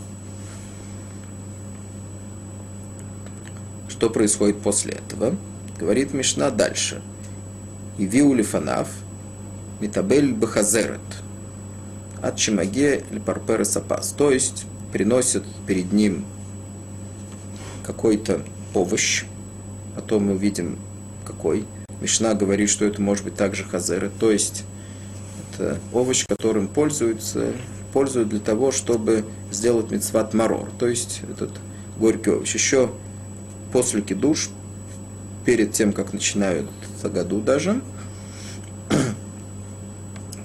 [3.88, 5.36] Что происходит после этого?
[5.78, 7.00] Говорит Мишна дальше.
[7.96, 8.88] И виулифанав
[9.80, 11.00] митабель бахазерет
[12.22, 14.12] от чимаге лепарпера сапас.
[14.12, 16.24] То есть приносят перед ним
[17.84, 18.40] какой-то
[18.72, 19.24] овощ,
[19.94, 20.78] потом мы увидим
[21.24, 21.64] какой.
[22.00, 24.64] Мишна говорит, что это может быть также хазеры, то есть
[25.52, 27.52] это овощ, которым пользуются,
[27.92, 31.50] пользуют для того, чтобы сделать мецват марор, то есть этот
[31.98, 32.52] горький овощ.
[32.54, 32.90] Еще
[33.72, 34.50] после кидуш
[35.44, 36.68] перед тем, как начинают
[37.02, 37.82] году даже,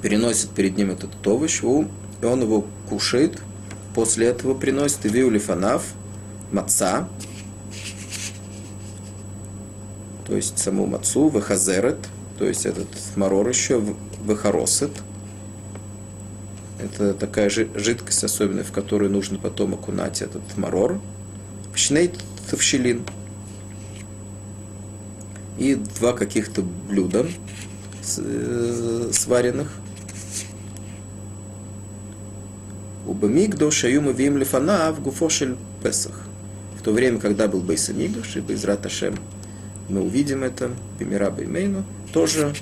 [0.01, 3.41] переносит перед ним этот овощ, и он его кушает.
[3.95, 5.83] После этого приносит виулифанав,
[6.51, 7.07] маца,
[10.25, 11.97] то есть саму мацу, вахазерет,
[12.38, 13.83] то есть этот марор еще,
[14.23, 14.91] вахаросет.
[16.79, 21.01] Это такая жидкость особенная, в которую нужно потом окунать этот марор.
[21.73, 22.12] Пшней
[22.49, 23.03] тавщелин–
[25.59, 27.27] и два каких-то блюда
[28.17, 29.71] э, сваренных.
[33.10, 36.26] Убамигдо шаюма вим лифана в гуфошель Песах.
[36.78, 39.15] В то время, когда был Бейсамигдош и Бейзрат Ашем,
[39.89, 40.69] мы увидим это,
[41.00, 42.54] Бемира Беймейну, тоже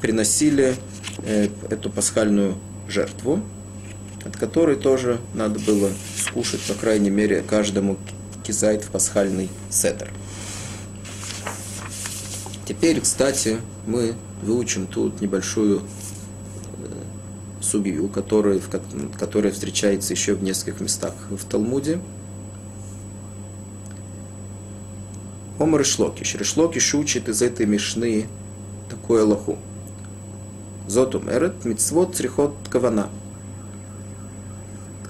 [0.00, 0.74] приносили
[1.18, 2.56] э, эту пасхальную
[2.88, 3.42] жертву,
[4.24, 7.98] от которой тоже надо было скушать, по крайней мере, каждому
[8.42, 10.10] кизайт в пасхальный седер.
[12.66, 15.82] Теперь, кстати, мы выучим тут небольшую
[17.64, 18.60] субью, которая,
[19.18, 22.00] которая встречается еще в нескольких местах в Талмуде.
[25.58, 26.36] Омар Ишлокиш.
[26.36, 28.26] Ишлокиш учит из этой мишны
[28.88, 29.58] такое Аллаху.
[30.86, 33.08] Зотум эрет мицвод црихот кавана.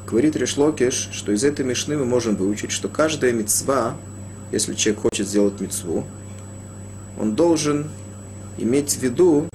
[0.07, 3.97] Говорит Решлокиш, что из этой мишны мы можем выучить, что каждая мицва,
[4.53, 6.05] если человек хочет сделать мицву,
[7.19, 7.91] он должен
[8.59, 9.49] иметь в виду,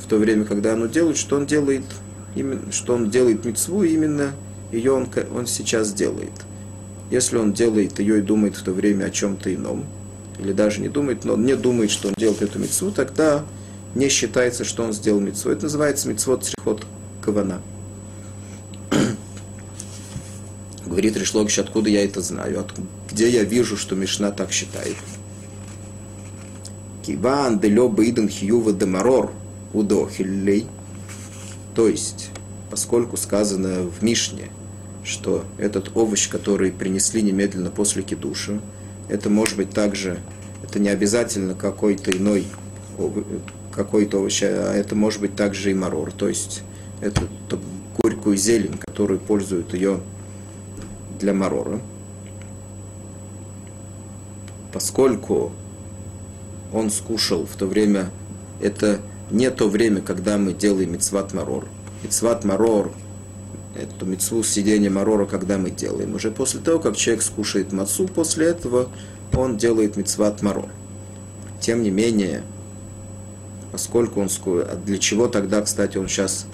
[0.00, 1.84] в то время, когда оно делает, что он делает,
[2.34, 4.32] именно, что он делает мецву, именно
[4.72, 6.32] ее он, он сейчас делает.
[7.10, 9.84] Если он делает ее и думает в то время о чем-то ином,
[10.38, 13.44] или даже не думает, но не думает, что он делает эту мецву, тогда
[13.94, 15.50] не считается, что он сделал мецву.
[15.50, 16.84] Это называется мецвод срихот
[17.22, 17.60] кавана.
[20.86, 22.74] Говорит Решлогиш, откуда я это знаю, от,
[23.10, 24.96] где я вижу, что Мишна так считает.
[27.06, 29.30] Киван делё бейден хиюва демарор
[29.72, 30.66] удохиллей.
[31.74, 32.30] То есть,
[32.70, 34.48] поскольку сказано в Мишне,
[35.02, 38.60] что этот овощ, который принесли немедленно после кидуша,
[39.08, 40.18] это может быть также,
[40.62, 42.46] это не обязательно какой-то иной
[43.72, 46.62] какой-то овощ, а это может быть также и марор, то есть
[47.00, 47.22] это
[47.98, 50.00] горькую зелень, которую пользуют ее
[51.18, 51.80] для марора.
[54.72, 55.52] Поскольку
[56.72, 58.10] он скушал в то время,
[58.60, 61.66] это не то время, когда мы делаем мицват марор.
[62.02, 62.92] Мицват марор,
[63.74, 66.14] эту мицву сидения марора, когда мы делаем.
[66.14, 68.88] Уже после того, как человек скушает мацу, после этого
[69.32, 70.68] он делает мицват марор.
[71.60, 72.42] Тем не менее,
[73.72, 76.46] поскольку он скушает, а для чего тогда, кстати, он сейчас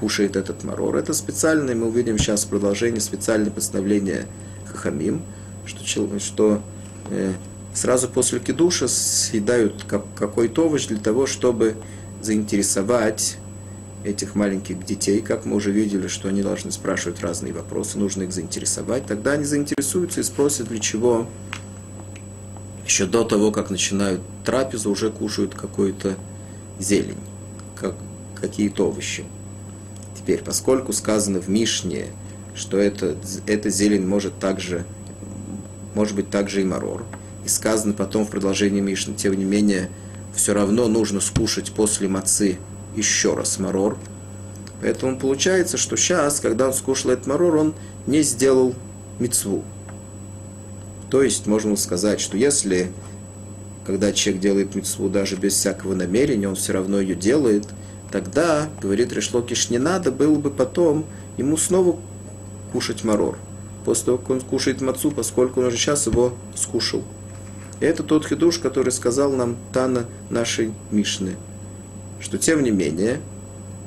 [0.00, 0.96] кушает этот марор?
[0.96, 4.26] Это специальное, мы увидим сейчас продолжение, специальное постановление
[4.66, 5.22] Хахамим,
[5.66, 6.62] что, что
[7.10, 7.32] э,
[7.74, 11.76] сразу после кидуша съедают какой-то овощ для того, чтобы
[12.26, 13.38] заинтересовать
[14.04, 18.32] этих маленьких детей, как мы уже видели, что они должны спрашивать разные вопросы, нужно их
[18.32, 21.26] заинтересовать, тогда они заинтересуются и спросят, для чего
[22.84, 26.16] еще до того, как начинают трапезу, уже кушают какую-то
[26.78, 27.18] зелень,
[27.74, 27.96] как,
[28.34, 29.24] какие-то овощи.
[30.16, 32.06] Теперь, поскольку сказано в Мишне,
[32.54, 34.84] что это, эта зелень может также,
[35.94, 37.04] может быть также и марор,
[37.44, 39.90] и сказано потом в продолжении Мишны, тем не менее,
[40.36, 42.58] все равно нужно скушать после мацы
[42.94, 43.98] еще раз марор.
[44.80, 47.74] Поэтому получается, что сейчас, когда он скушал этот марор, он
[48.06, 48.74] не сделал
[49.18, 49.64] мецву.
[51.10, 52.92] То есть, можно сказать, что если,
[53.86, 57.66] когда человек делает мецву даже без всякого намерения, он все равно ее делает,
[58.12, 61.06] тогда, говорит Решлокиш, не надо было бы потом
[61.38, 61.98] ему снова
[62.72, 63.38] кушать марор.
[63.84, 67.02] После того, как он кушает мацу, поскольку он уже сейчас его скушал.
[67.80, 71.36] Это тот хидуш, который сказал нам Тана нашей Мишны,
[72.20, 73.20] что тем не менее,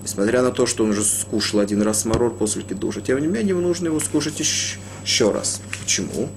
[0.04, 3.49] несмотря на то, что он уже скушал один раз марор после кидуша, тем не менее,
[3.49, 5.62] ему нужно его скушать еще раз.
[5.82, 6.30] Почему?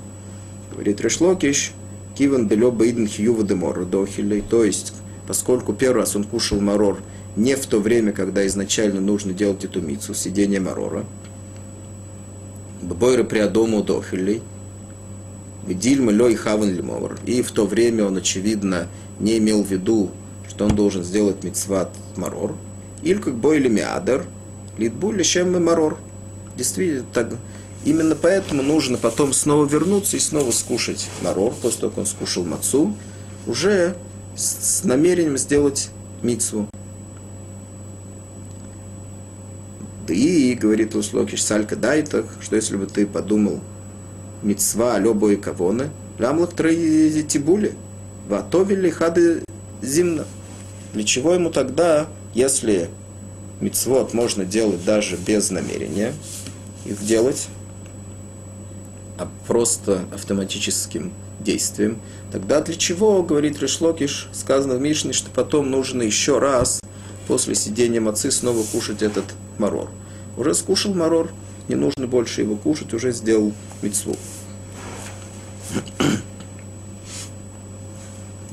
[0.72, 1.72] Говорит Решлокиш,
[2.16, 4.94] Киван белё бейден хьюва демор дохилей, то есть,
[5.26, 6.98] поскольку первый раз он кушал марор
[7.36, 11.04] не в то время, когда изначально нужно делать эту мицу, сидение марора,
[12.82, 14.42] Бобойры приадому дохилей,
[15.66, 16.76] Дильма лой хаван.
[17.24, 20.10] И в то время он, очевидно, не имел в виду,
[20.48, 22.54] что он должен сделать мицват марор.
[23.02, 24.26] Или как бой или миадер,
[24.76, 25.98] литбу лишем марор.
[26.56, 27.34] Действительно, так,
[27.84, 32.44] именно поэтому нужно потом снова вернуться и снова скушать марор, после того, как он скушал
[32.44, 32.94] мацу,
[33.46, 33.96] уже
[34.34, 35.90] с намерением сделать
[36.22, 36.68] мицву.
[40.06, 43.60] Да и, говорит Луслокиш, салька дайтах, что если бы ты подумал,
[44.42, 47.74] мецва любой кавоны, лямлах тибули,
[48.28, 49.44] ватовили хады
[49.80, 50.24] зимна.
[50.92, 52.90] Для чего ему тогда, если
[53.60, 56.12] мецвод можно делать даже без намерения
[56.84, 57.48] их делать,
[59.18, 62.00] а просто автоматическим действием,
[62.30, 66.80] тогда для чего, говорит Решлокиш, сказано в Мишне, что потом нужно еще раз
[67.28, 69.24] после сидения мацы снова кушать этот
[69.58, 69.90] марор.
[70.36, 71.30] Уже скушал марор,
[71.68, 74.16] не нужно больше его кушать, уже сделал мецву.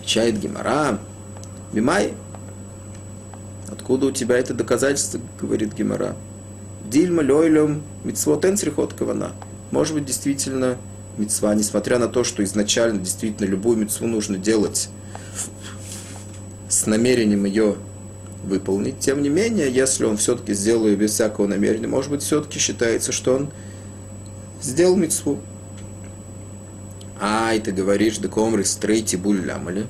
[0.06, 1.00] Чает Гимара.
[1.72, 2.14] Мимай.
[3.72, 6.16] Откуда у тебя это доказательство, говорит Гимара?
[6.86, 9.34] Дильма лойлем митцвот энсрихот кавана.
[9.72, 10.78] Может быть, действительно,
[11.18, 14.90] мецва, несмотря на то, что изначально действительно любую мецву нужно делать
[16.68, 17.76] с намерением ее
[18.44, 19.00] выполнить.
[19.00, 23.12] Тем не менее, если он все-таки сделал ее без всякого намерения, может быть, все-таки считается,
[23.12, 23.52] что он
[24.62, 25.40] сделал мецву.
[27.20, 29.88] А, и ты говоришь, да комры стрейти буль лямали.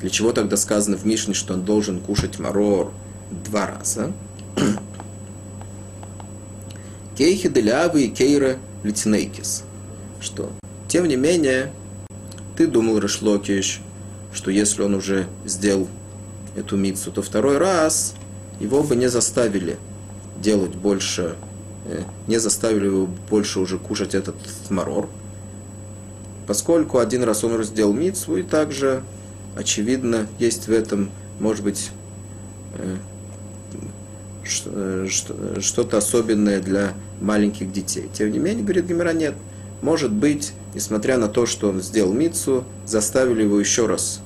[0.00, 2.92] Для чего тогда сказано в Мишне, что он должен кушать марор
[3.44, 4.12] два раза?
[7.18, 9.64] Кейхи делявы и кейра литинейкис.
[10.20, 10.52] Что,
[10.88, 11.72] тем не менее,
[12.56, 13.80] ты думал, Рашлокиш,
[14.32, 15.88] что если он уже сделал
[16.56, 18.14] эту мицу, то второй раз
[18.58, 19.78] его бы не заставили
[20.40, 21.36] делать больше,
[21.86, 24.36] э, не заставили его больше уже кушать этот
[24.68, 25.08] марор,
[26.46, 29.02] поскольку один раз он раздел мицву, и также,
[29.56, 31.90] очевидно, есть в этом, может быть,
[32.74, 32.96] э,
[34.66, 35.06] э,
[35.60, 38.10] что-то особенное для маленьких детей.
[38.12, 39.34] Тем не менее, говорит Гимера, нет.
[39.82, 44.20] Может быть, несмотря на то, что он сделал мицу, заставили его еще раз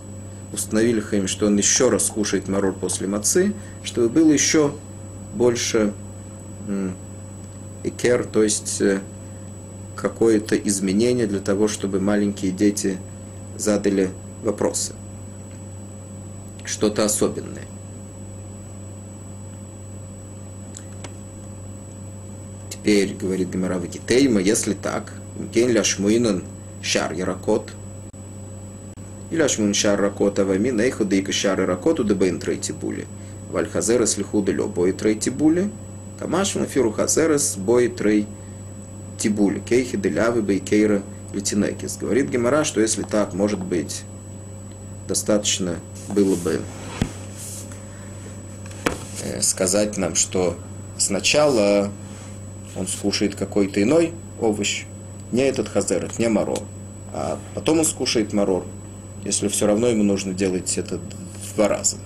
[0.55, 4.75] установили Хаим, что он еще раз кушает марор после мацы, чтобы было еще
[5.35, 5.93] больше
[7.83, 9.01] икер, то есть э,
[9.95, 12.99] какое-то изменение для того, чтобы маленькие дети
[13.57, 14.11] задали
[14.43, 14.95] вопросы.
[16.65, 17.67] Что-то особенное.
[22.71, 25.13] Теперь, говорит Гемара תימא, если так,
[25.53, 26.45] כן לשמעינן
[26.83, 27.70] שאר ירקות,
[29.35, 33.05] אי אשמעינן שאר ירקות הוה אמינא, שאר ירקות הוא דבעינן תרי טיבולי.
[33.51, 35.70] אבל חזרת לחודא לא בעי תרי טיבולי,
[36.20, 39.59] קא משמע לן אפילו חזרת בעי תרי טיבולי.
[39.59, 41.03] כי היכי דליהוי ביה היכירא
[41.33, 41.97] לתינוקות.
[41.97, 44.05] Говорит Гемара, что если так, может быть,
[45.09, 46.61] достаточно было бы
[49.24, 50.57] э, сказать нам, что
[50.97, 51.91] сначала
[52.76, 54.85] он скушает какой-то иной овощ,
[55.32, 56.62] не этот хазерет, не марор,
[57.12, 58.64] а потом он скушает марор,
[59.25, 61.01] если все равно ему нужно делать это
[61.55, 61.97] два раза.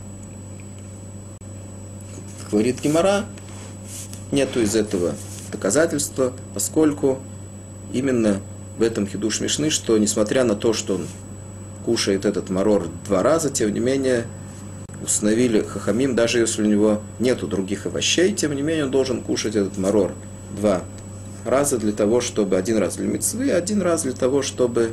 [2.51, 3.25] Говорит Гимара,
[4.33, 5.14] нету из этого
[5.53, 7.19] доказательства, поскольку
[7.93, 8.41] именно
[8.79, 11.07] в этом хидуш Мишны, что несмотря на то, что он
[11.85, 14.27] кушает этот марор два раза, тем не менее
[15.03, 19.57] установили хахамим, даже если у него нету других овощей, тем не менее он должен кушать
[19.57, 20.12] этот марор
[20.57, 20.83] два
[21.45, 24.93] раза для того, чтобы один раз для мецвы, один раз для того, чтобы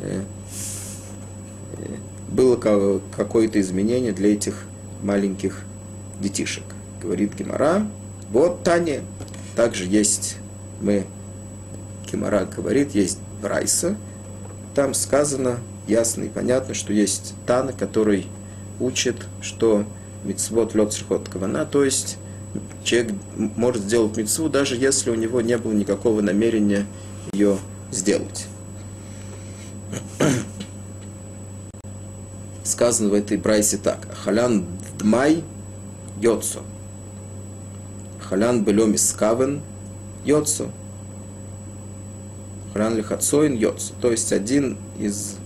[0.00, 0.22] э,
[2.32, 4.64] было какое-то изменение для этих
[5.02, 5.62] маленьких
[6.20, 6.64] детишек.
[7.02, 7.86] Говорит Гемора,
[8.30, 9.00] вот Таня,
[9.56, 10.36] также есть,
[10.80, 11.04] мы,
[12.10, 13.96] Гемора говорит, есть Брайса,
[14.74, 18.26] там сказано ясно и понятно, что есть Тана, который
[18.80, 19.84] учит, что
[20.24, 20.94] мицвод лед
[21.30, 22.16] кавана, то есть
[22.84, 26.86] человек может сделать мецву, даже если у него не было никакого намерения
[27.32, 27.58] ее
[27.90, 28.46] сделать.
[32.82, 34.08] Сказано в этой брайсе так.
[34.24, 34.66] Халян
[34.98, 35.44] дмай
[36.20, 36.62] йоцо.
[38.18, 39.62] Халян белем искавен
[40.24, 40.66] йоцо.
[42.72, 43.94] Халян лихацоин йоцо.
[44.00, 45.36] То есть один из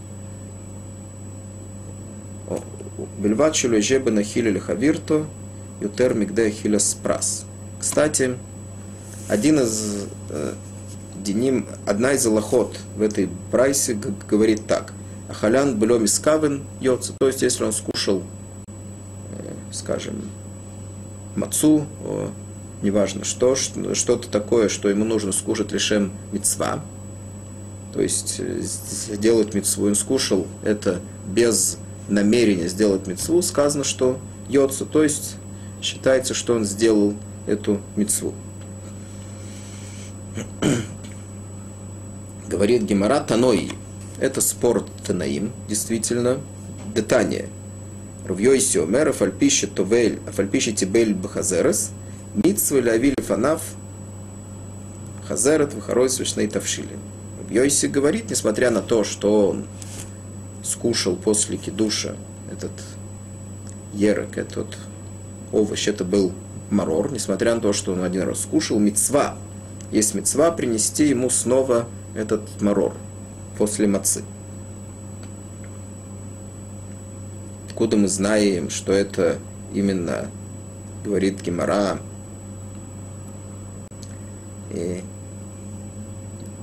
[3.18, 5.26] Бельват шележебе на хиле лихавирто
[5.82, 7.44] Ютер Мигде Хилес Прас.
[7.78, 8.38] Кстати,
[9.28, 10.54] один из э,
[11.22, 13.92] Деним, одна из аллахот в этой прайсе
[14.26, 14.94] говорит так.
[15.28, 17.12] Ахалян блем искавен йоца.
[17.18, 18.22] То есть, если он скушал,
[19.30, 20.22] э, скажем,
[21.34, 21.86] мацу,
[22.82, 26.82] неважно что, что-то такое, что ему нужно скушать лишем мецва,
[27.92, 34.18] то есть сделать мецву, он скушал это без намерения сделать мецву, сказано, что
[34.48, 35.36] йоцу, то есть
[35.82, 37.14] считается, что он сделал
[37.46, 38.34] эту мецву.
[42.48, 43.72] Говорит Гемара Таной.
[44.18, 46.40] Это спор Танаим, действительно.
[46.94, 47.48] Детание.
[48.26, 51.90] Рвьёйси омер, афальпище товель, афальпище тибель бахазерес,
[52.34, 53.62] митсва лявили фанав,
[55.28, 56.96] хазерет вахарой свешней тавшили.
[57.46, 59.66] Рвьёйси говорит, несмотря на то, что он
[60.64, 62.16] скушал после кидуша
[62.50, 62.72] этот
[63.92, 64.76] ерок, этот
[65.52, 66.32] овощ, это был
[66.70, 69.36] марор, несмотря на то, что он один раз скушал, мецва.
[69.92, 72.96] Есть мецва принести ему снова этот марор
[73.56, 74.22] после мацы.
[77.66, 79.38] Откуда мы знаем, что это
[79.74, 80.30] именно,
[81.04, 81.98] говорит Гимара,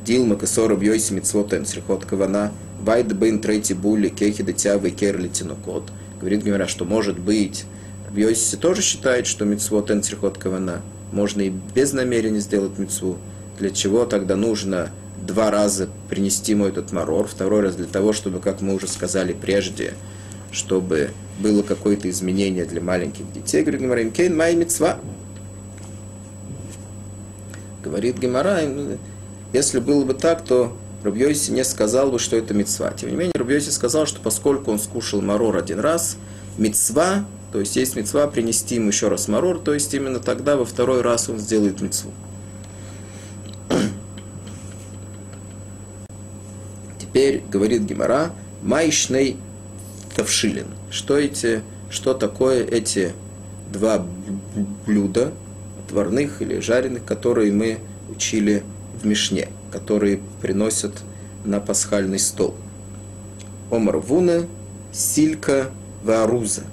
[0.05, 5.91] Дилма кесора бьёйси митцвотем срихот кавана, вайд бейн трети були кехи дитявы керли тинокот.
[6.19, 7.65] Говорит Гимара, что может быть
[8.15, 10.81] Йоси тоже считает, что митцвот энцрихот кавана
[11.11, 13.17] можно и без намерения сделать митцву.
[13.57, 14.91] Для чего тогда нужно
[15.26, 19.34] два раза принести ему этот марор, второй раз для того, чтобы, как мы уже сказали
[19.34, 19.93] прежде,
[20.51, 23.63] чтобы было какое-то изменение для маленьких детей.
[23.63, 24.97] Говорит Гимара, кейн май митцва.
[27.84, 28.61] Говорит Гимара,
[29.51, 32.91] если было бы так, то Рубьёси не сказал бы, что это мецва.
[32.91, 36.17] Тем не менее, Рубьёси сказал, что поскольку он скушал марор один раз,
[36.57, 40.65] мецва то есть есть мецва принести ему еще раз марор, то есть именно тогда во
[40.65, 42.11] второй раз он сделает мецву.
[47.14, 48.34] Теперь говорит Гимара,
[48.64, 49.38] майшней
[50.16, 50.66] тавшилин.
[50.89, 51.61] Что эти,
[51.91, 53.14] что такое эти
[53.72, 54.03] два
[54.88, 55.32] блюда,
[55.86, 57.78] отварных или жареных, которые мы
[58.09, 58.64] учили
[58.99, 61.03] в Мишне, которые приносят
[61.45, 62.55] на пасхальный стол.
[63.70, 64.47] Омар вуна,
[64.91, 65.70] силька,
[66.03, 66.64] варуза.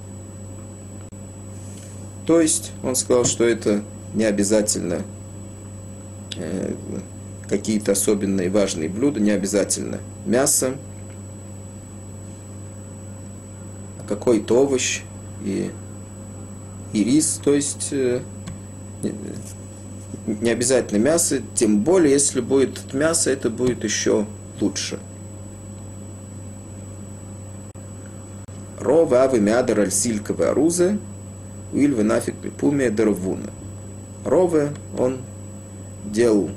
[2.24, 3.84] То есть он сказал, что это
[4.14, 5.02] не обязательно
[6.38, 6.72] э,
[7.46, 10.76] какие-то особенные важные блюда, не обязательно мясо,
[14.08, 15.02] какой-то овощ
[15.44, 15.70] и,
[16.92, 18.20] и рис, то есть э,
[20.26, 24.26] не обязательно мясо, тем более, если будет мясо, это будет еще
[24.60, 24.98] лучше.
[28.78, 30.98] Рова авы мядер аль сильковые арузы–
[31.72, 33.50] Уиль нафиг пуме дервуна.
[34.24, 35.18] Рове, он
[36.04, 36.50] делал,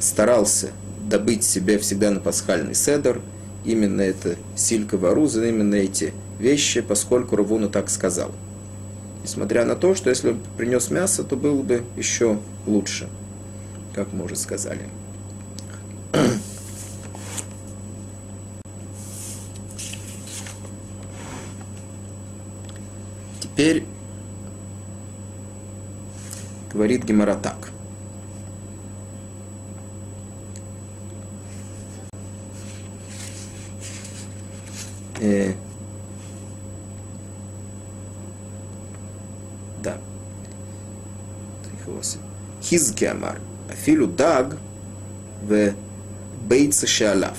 [0.00, 0.72] старался
[1.14, 3.20] добыть себе всегда на пасхальный седер,
[3.64, 8.32] именно это силька варуза, именно эти вещи, поскольку Равуна так сказал.
[9.22, 13.08] Несмотря на то, что если он принес мясо, то было бы еще лучше,
[13.94, 14.88] как мы уже сказали.
[23.40, 23.84] Теперь
[26.72, 27.73] говорит Гемора так.
[35.24, 35.54] Э,
[39.82, 39.96] да.
[42.62, 43.40] Хизки Амар.
[43.70, 44.58] Афилу даг
[45.42, 45.72] в
[46.46, 47.38] бейца шалав.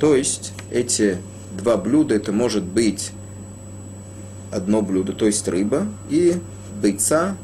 [0.00, 1.18] То есть эти
[1.56, 3.12] два блюда, это может быть
[4.50, 6.40] одно блюдо, то есть рыба, и
[6.82, 7.36] бейца,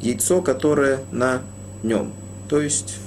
[0.00, 1.42] яйцо, которое на
[1.82, 2.12] нем.
[2.48, 2.98] То есть,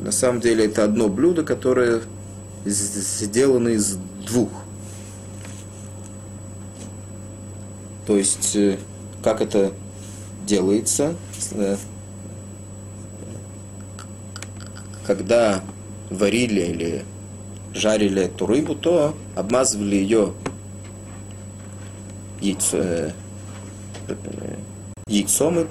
[0.00, 2.02] на самом деле, это одно блюдо, которое
[2.64, 4.65] сделано из двух.
[8.06, 8.78] То есть, э,
[9.22, 9.72] как это
[10.46, 11.16] делается,
[11.52, 11.76] э,
[15.04, 15.62] когда
[16.10, 17.04] варили или
[17.74, 20.32] жарили эту рыбу, то обмазывали ее
[22.40, 23.12] яйцо, э,
[25.08, 25.66] яйцом, и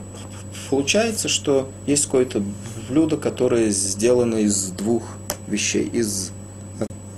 [0.69, 2.43] получается, что есть какое-то
[2.89, 5.03] блюдо, которое сделано из двух
[5.47, 6.31] вещей, из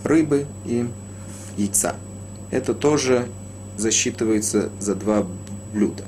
[0.03, 0.87] рыбы и
[1.57, 1.95] яйца.
[2.51, 3.27] Это тоже
[3.77, 5.25] засчитывается за два
[5.73, 6.03] блюда.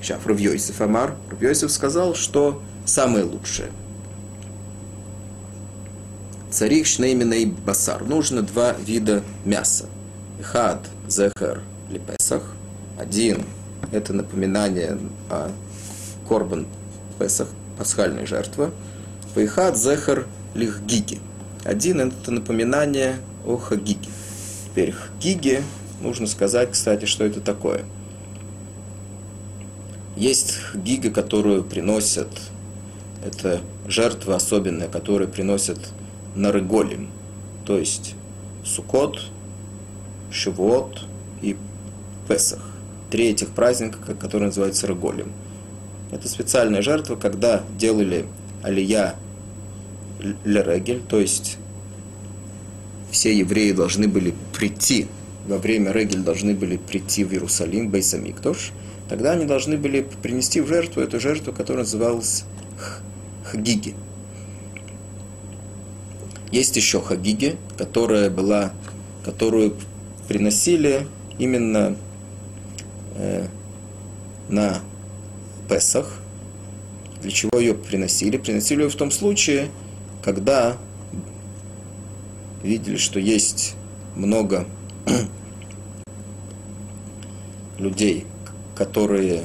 [0.00, 1.16] Сейчас Равьёйсев Амар.
[1.30, 3.70] Равьёйсев сказал, что самое лучшее.
[6.50, 8.04] Царих шнеймина и басар.
[8.04, 9.86] Нужно два вида мяса.
[10.42, 12.42] Хад, зехер, лепесах.
[12.98, 13.44] Один–
[13.92, 14.98] это напоминание
[15.28, 15.50] о
[16.28, 16.66] корбан
[17.18, 17.48] Песах,
[17.78, 18.70] пасхальной жертвы.
[19.34, 21.20] Вейхад, зехер, лихгиги.
[21.64, 24.08] Один– это напоминание о хагиге.
[24.66, 25.62] Теперь хагиге
[26.00, 27.84] нужно сказать, кстати, что это такое.
[30.16, 32.28] Есть гига, которую приносят,
[33.24, 35.78] это жертва особенная, которую приносят
[36.34, 37.08] на Рыголем,
[37.64, 38.14] то есть
[38.64, 39.20] Сукот,
[40.30, 41.04] Шивот
[41.42, 41.56] и
[42.28, 42.62] Песах.
[43.10, 45.32] Три этих праздника, которые называются Рыголем.
[46.10, 48.26] Это специальная жертва, когда делали
[48.62, 49.16] алия
[50.44, 51.58] лерегель, то есть
[53.10, 55.08] все евреи должны были прийти
[55.46, 58.72] во время Регель должны были прийти в Иерусалим, Бейсамиктош,
[59.08, 62.44] тогда они должны были принести в жертву эту жертву, которая называлась
[63.44, 63.94] Хагиги.
[66.50, 68.72] Есть еще Хагиги, которая была,
[69.24, 69.74] которую
[70.28, 71.06] приносили
[71.38, 71.96] именно
[73.14, 73.46] э,
[74.48, 74.80] на
[75.68, 76.20] Песах.
[77.22, 78.36] Для чего ее приносили?
[78.36, 79.70] Приносили ее в том случае,
[80.22, 80.76] когда
[82.62, 83.74] видели, что есть
[84.14, 84.66] много
[87.78, 88.26] людей,
[88.74, 89.44] которые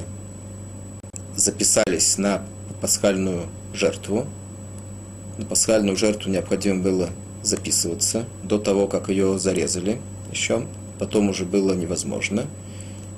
[1.36, 2.42] записались на
[2.80, 4.26] пасхальную жертву.
[5.38, 7.10] На пасхальную жертву необходимо было
[7.42, 10.00] записываться до того, как ее зарезали
[10.30, 10.66] еще.
[10.98, 12.46] Потом уже было невозможно.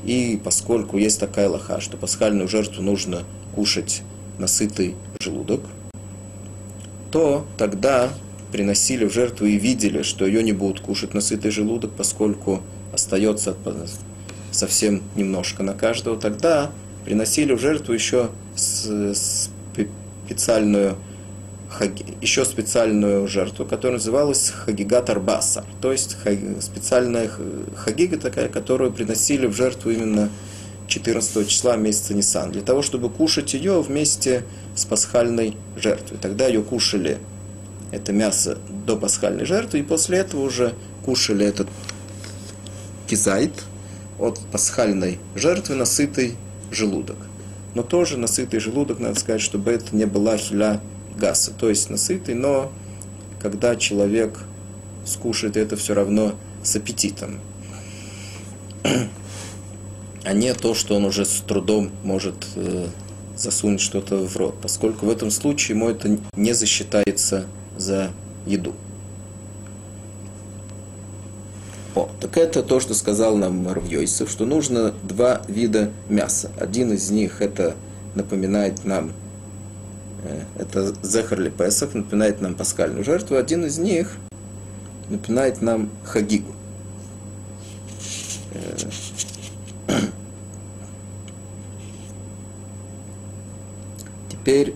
[0.04, 3.24] И поскольку есть такая лоха, что пасхальную жертву нужно
[3.54, 4.02] кушать
[4.38, 5.62] на сытый желудок,
[7.10, 8.10] то тогда
[8.54, 13.56] приносили в жертву и видели, что ее не будут кушать на сытый желудок, поскольку остается
[14.52, 16.70] совсем немножко на каждого, тогда
[17.04, 18.30] приносили в жертву еще
[20.28, 20.96] специальную
[22.22, 25.64] еще специальную жертву, которая называлась Хагигат Арбаса.
[25.80, 26.16] То есть
[26.60, 27.28] специальная
[27.74, 30.30] хагига такая, которую приносили в жертву именно
[30.86, 34.44] 14 числа месяца Нисан, для того, чтобы кушать ее вместе
[34.76, 36.18] с пасхальной жертвой.
[36.22, 37.18] Тогда ее кушали,
[37.92, 40.74] это мясо, до пасхальной жертвы, и после этого уже
[41.04, 41.68] кушали этот
[43.06, 43.52] кизайт,
[44.18, 46.36] от пасхальной жертвы на сытый
[46.70, 47.16] желудок.
[47.74, 50.80] Но тоже на сытый желудок, надо сказать, чтобы это не была хиля
[51.16, 52.72] гаса, то есть насытый, но
[53.40, 54.38] когда человек
[55.04, 57.40] скушает это все равно с аппетитом,
[60.24, 62.86] а не то, что он уже с трудом может э,
[63.36, 67.46] засунуть что-то в рот, поскольку в этом случае ему это не засчитается
[67.76, 68.10] за
[68.46, 68.74] еду.
[71.94, 76.50] О, так это то, что сказал нам Равьёйсов, что нужно два вида мяса.
[76.58, 77.76] Один из них это
[78.16, 79.12] напоминает нам,
[80.24, 83.36] э, это Зехарли Песах, напоминает нам пасхальную жертву.
[83.36, 84.16] Один из них
[85.08, 86.52] напоминает нам Хагигу.
[94.30, 94.74] Теперь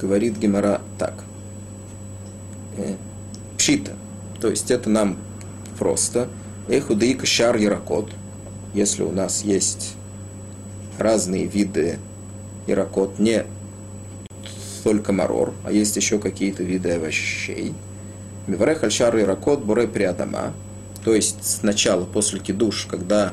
[0.00, 1.24] говорит Гемора так.
[3.56, 3.92] Пшита.
[4.40, 5.18] То есть это нам
[5.78, 6.28] просто.
[6.68, 8.10] Эхудейка шар яракот.
[8.74, 9.94] Если у нас есть
[10.98, 11.98] разные виды
[12.66, 13.44] яракот, не
[14.84, 17.74] только марор, а есть еще какие-то виды овощей.
[18.46, 20.52] Миварех альшар яракот буре приадама.
[21.04, 23.32] То есть сначала, после кидуш, когда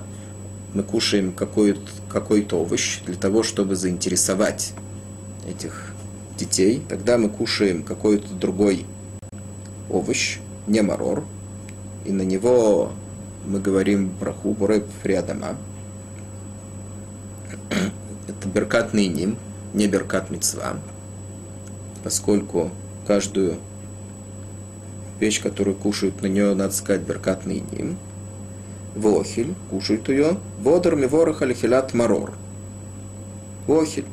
[0.74, 4.74] мы кушаем какой-то какой овощ для того, чтобы заинтересовать
[5.48, 5.94] этих
[6.38, 8.86] детей, тогда мы кушаем какой-то другой
[9.90, 11.24] овощ, не марор,
[12.06, 12.92] и на него
[13.46, 15.58] мы говорим браху буре приадама.
[18.28, 19.38] Это беркат ним,
[19.74, 20.78] не беркат мецва,
[22.04, 22.72] поскольку
[23.06, 23.58] каждую
[25.20, 27.98] вещь, которую кушают, на нее надо сказать беркат ним.
[28.96, 30.38] Вохель, кушают ее.
[30.60, 32.34] Водор миворах алихилят марор.
[33.68, 34.06] Вохель.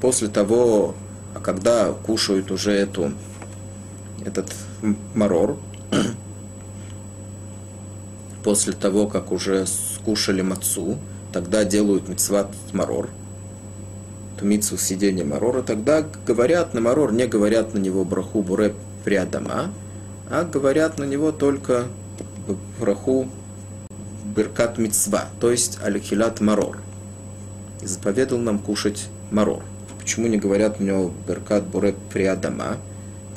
[0.00, 0.94] После того,
[1.34, 3.12] а когда кушают уже эту,
[4.24, 4.54] этот
[5.14, 5.58] марор,
[8.42, 10.98] после того, как уже скушали мацу,
[11.32, 13.10] тогда делают мецват марор,
[14.40, 18.74] митсу сидения марора, тогда говорят на марор, не говорят на него браху буре
[19.04, 19.72] приадама,
[20.30, 21.86] а говорят на него только
[22.78, 23.28] браху
[24.24, 26.78] беркат мицва, то есть алихилат марор.
[27.82, 29.62] И заповедал нам кушать марор.
[29.98, 32.76] Почему не говорят на него беркат буре приадама?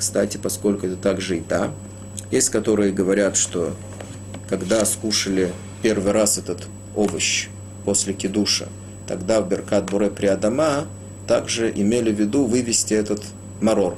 [0.04, 1.72] Кстати, поскольку это также и та,
[2.30, 3.74] есть которые говорят, что
[4.50, 7.48] когда скушали первый раз этот овощ
[7.86, 8.68] после кидуша,
[9.08, 10.88] тогда в Беркат Буре Приадама
[11.26, 13.24] также имели в виду вывести этот
[13.62, 13.96] марор.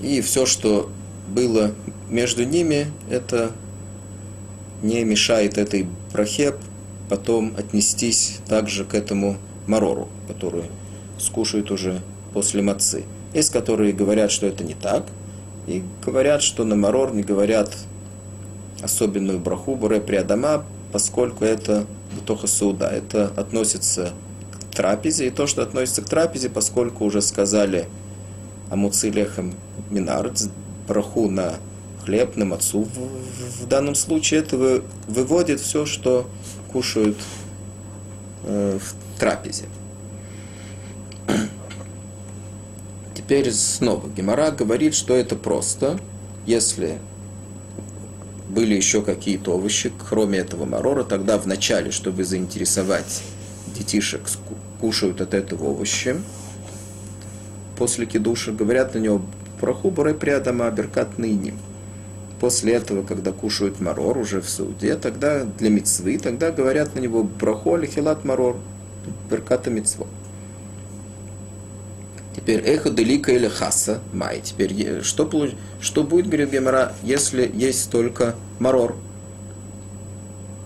[0.00, 0.90] И все, что
[1.28, 1.76] было
[2.08, 3.52] между ними, это
[4.82, 6.56] не мешает этой брахе
[7.08, 9.36] потом отнестись также к этому
[9.68, 10.64] марору, который
[11.20, 12.02] скушают уже
[12.38, 13.02] после мацы.
[13.34, 15.02] Есть, которые говорят, что это не так,
[15.66, 17.76] и говорят, что на марор не говорят
[18.80, 21.84] особенную браху буре приадама, поскольку это
[22.14, 24.12] бутоха суда, это относится
[24.52, 27.88] к трапезе, и то, что относится к трапезе, поскольку уже сказали
[28.70, 29.56] амуци лехем
[29.90, 30.32] минар,
[30.86, 31.56] браху на
[32.04, 36.30] хлеб, на мацу, в, в, данном случае это вы, выводит все, что
[36.70, 37.18] кушают
[38.44, 39.64] э, в трапезе.
[43.28, 46.00] Теперь снова Гемора говорит, что это просто,
[46.46, 46.98] если
[48.48, 53.22] были еще какие-то овощи, кроме этого марора, тогда вначале, чтобы заинтересовать
[53.76, 54.22] детишек,
[54.80, 56.16] кушают от этого овощи.
[57.76, 59.20] После кидуша говорят на него
[59.60, 61.58] проху буре приадама беркат ныним.
[62.40, 67.24] После этого, когда кушают марор уже в суде, тогда для мецвы, тогда говорят на него
[67.24, 68.56] браху алихилат марор,
[69.28, 70.08] берката мецвот.
[72.48, 74.40] Теперь эхо делика или хаса май.
[74.42, 75.30] Теперь что,
[75.82, 78.96] что будет, говорит Гемора, если есть только марор?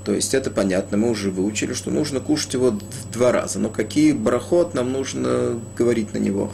[0.05, 2.79] То есть это понятно, мы уже выучили, что нужно кушать его
[3.13, 3.59] два раза.
[3.59, 6.53] Но какие брахот нам нужно говорить на него?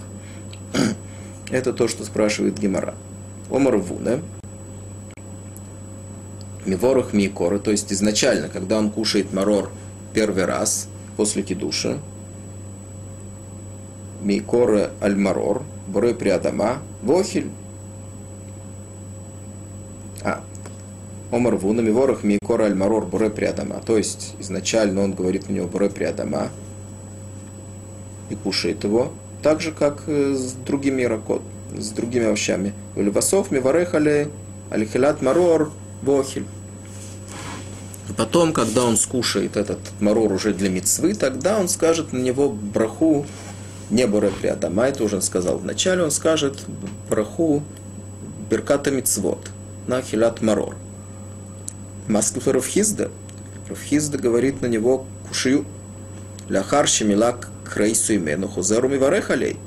[1.51, 2.95] Это то, что спрашивает Гемора.
[3.51, 4.23] Омар Вуне.
[6.65, 9.71] Миворох Микора, то есть изначально, когда он кушает марор
[10.15, 11.99] первый раз после кидуша,
[14.21, 17.51] Мейкора Альмарор, Буре Приадама, Вохель.
[20.23, 20.43] А,
[21.31, 23.81] Омар Вунами Ворох Мейкора Альмарор Буре Приадама.
[23.85, 26.49] То есть изначально он говорит у него Буре Приадама
[28.31, 29.13] и кушает его,
[29.43, 31.43] так же, как с другими ракот,
[31.77, 32.73] с другими овощами.
[32.95, 34.29] Васов Миварехали
[34.71, 35.71] Алихилат Марор
[36.03, 36.47] Вохель.
[38.17, 43.27] Потом, когда он скушает этот марор уже для мецвы, тогда он скажет на него браху
[43.91, 46.61] не Боре Приадама, это уже он сказал вначале, он скажет
[47.09, 47.63] браху
[48.51, 49.51] Берката Мицвод
[49.87, 50.77] на Хилят Марор.
[52.07, 53.11] Маскуфа Равхизда,
[53.69, 55.65] Равхизда говорит на него кушию
[56.49, 59.59] Ляхар Шемилак Крейсу имену Хузеру Миварехалей.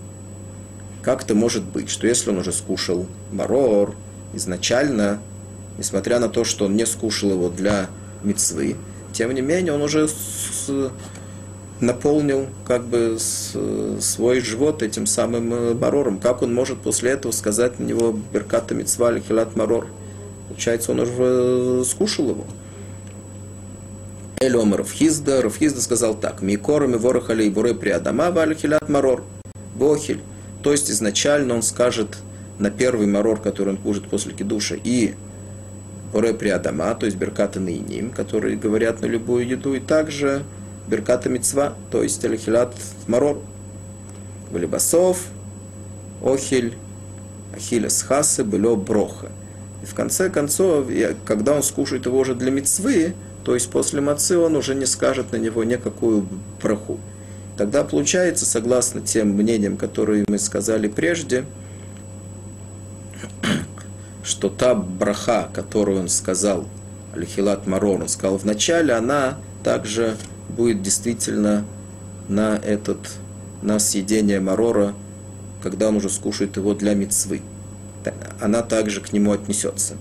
[1.03, 3.95] Как это может быть, что если он уже скушал марор
[4.33, 5.19] изначально,
[5.77, 7.89] несмотря на то, что он не скушал его для
[8.23, 8.75] мецвы,
[9.13, 10.91] тем не менее он уже с,
[11.81, 16.19] наполнил как бы свой живот этим самым э, марором.
[16.19, 19.87] Как он может после этого сказать на него Берката Мицва или Хилат Марор?
[20.47, 22.45] Получается, он уже э, скушал его.
[24.39, 25.41] Эльом Рафхизда.
[25.41, 26.41] Рафхизда сказал так.
[26.41, 29.23] Микорами ворохали и буре приадама вали хилят марор.
[29.75, 30.21] Бохиль.
[30.63, 32.17] То есть изначально он скажет
[32.59, 35.15] на первый марор, который он кушает после кидуша, и
[36.11, 40.43] буре приадама, то есть берката наиним, которые говорят на любую еду, и также
[40.87, 42.73] Берката Мицва, то есть Алихилат
[43.07, 43.39] Марор.
[44.51, 45.27] Валибасов,
[46.21, 46.75] Охиль,
[47.55, 49.29] Ахилес Хасы, Было Броха.
[49.81, 50.87] И в конце концов,
[51.25, 55.31] когда он скушает его уже для мецвы, то есть после мацы он уже не скажет
[55.31, 56.27] на него никакую
[56.61, 56.99] браху.
[57.57, 61.45] Тогда получается, согласно тем мнениям, которые мы сказали прежде,
[64.23, 66.67] что та браха, которую он сказал,
[67.13, 70.15] Алихилат Марор, он сказал в начале, она также
[70.51, 71.65] будет действительно
[72.27, 72.99] на этот,
[73.61, 74.93] на съедение Марора,
[75.61, 77.41] когда он уже скушает его для мецвы.
[78.39, 79.95] Она также к нему отнесется.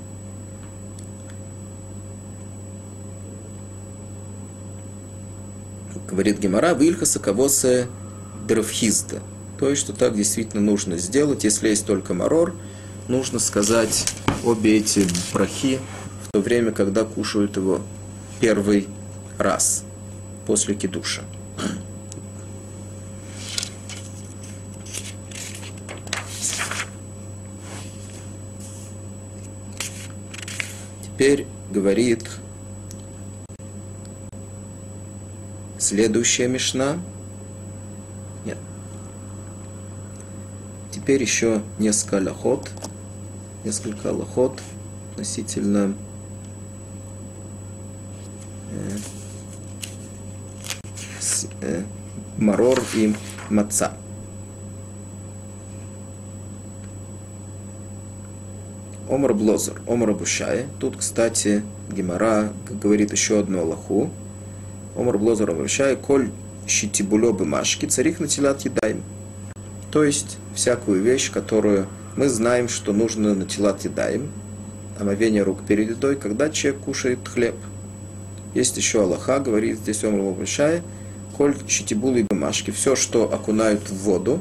[6.09, 7.87] Говорит Гемара, Вильхаса Кавосе
[8.49, 9.21] Древхизда.
[9.59, 11.45] То есть, что так действительно нужно сделать.
[11.45, 12.55] Если есть только марор,
[13.07, 14.07] нужно сказать
[14.45, 15.79] обе эти брахи
[16.25, 17.81] в то время, когда кушают его
[18.41, 18.89] первый
[19.39, 19.85] раз
[20.51, 21.23] после кидуша.
[31.05, 32.29] Теперь говорит
[35.79, 36.99] следующая мешна.
[38.45, 38.59] Нет.
[40.91, 42.69] Теперь еще несколько лохот.
[43.63, 44.61] Несколько лохот
[45.13, 45.95] относительно
[48.73, 48.97] э,
[51.21, 51.83] с, э,
[52.41, 53.15] марор и
[53.51, 53.93] маца.
[59.09, 60.67] Омар Блозер, Омар Бушай.
[60.79, 64.11] Тут, кстати, Гемара говорит еще одну Аллаху.
[64.97, 66.31] Омар Блозер Бушай, коль
[66.67, 69.03] щитибулё машки, царих натилат едаем.
[69.91, 74.31] То есть, всякую вещь, которую мы знаем, что нужно натилат едаем,
[74.99, 77.57] омовение рук перед едой, когда человек кушает хлеб.
[78.55, 80.83] Есть еще Аллаха, говорит здесь Омар Бушай,
[81.37, 84.41] коль щитибулы бумажки, все, что окунают в воду,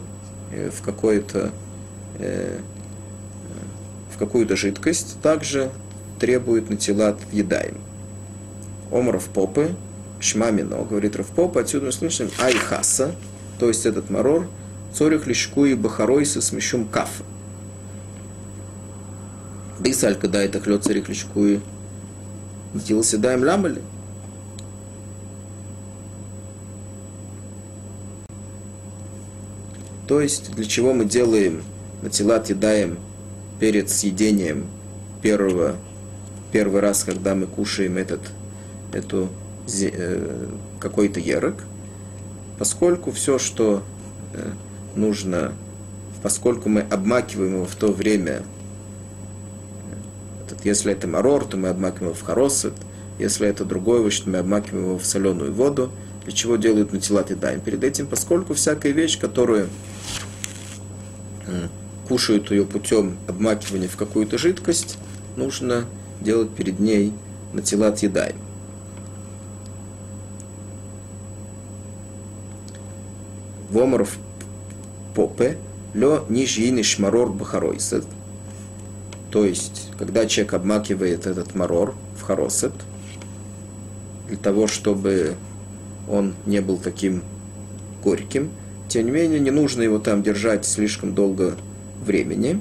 [0.51, 1.51] э, в какое-то
[2.17, 2.59] э,
[4.19, 5.71] какую-то жидкость, также
[6.19, 7.77] требует натилат едаем.
[8.91, 9.75] Омров попы,
[10.19, 13.15] шмамино, говорит Равпопа, отсюда мы слышим айхаса,
[13.59, 14.47] то есть этот марор,
[14.93, 17.23] цорих лишку и бахаройса с мещум кафа.
[19.79, 21.59] Бейсаль, когда это хлет царих лишку и
[22.73, 23.81] делался даем ламали.
[30.09, 31.61] То есть, для чего мы делаем
[32.01, 32.97] натилат едаем
[33.59, 34.65] перед съедением
[35.21, 35.75] первого,
[36.51, 38.21] первый раз, когда мы кушаем этот,
[38.91, 39.29] эту,
[39.71, 40.47] э,
[40.79, 41.63] какой-то ерок,
[42.57, 43.83] поскольку все, что
[44.33, 44.49] э,
[44.95, 45.53] нужно,
[46.23, 48.41] поскольку мы обмакиваем его в то время,
[50.43, 52.73] этот, если это марор, то мы обмакиваем его в хоросет,
[53.19, 55.91] если это другой овощ, то мы обмакиваем его в соленую воду,
[56.23, 57.59] для чего делают натилат и даем.
[57.59, 59.69] Перед этим, поскольку всякая вещь, которую
[62.09, 64.97] кушают ее путем обмакивания в какую-то жидкость,
[65.37, 65.85] нужно
[66.19, 67.13] делать перед ней
[67.53, 68.33] натилат едай.
[73.69, 74.17] Вомаров
[75.13, 75.57] попе
[75.93, 78.05] лё нижини шмарор бахаройсет.
[79.29, 82.73] То есть, когда человек обмакивает этот марор в хоросет,
[84.27, 85.35] для того, чтобы
[86.09, 87.21] он не был таким
[88.03, 88.49] горьким,
[88.87, 91.55] тем не менее, не нужно его там держать слишком долго
[92.09, 92.59] времени.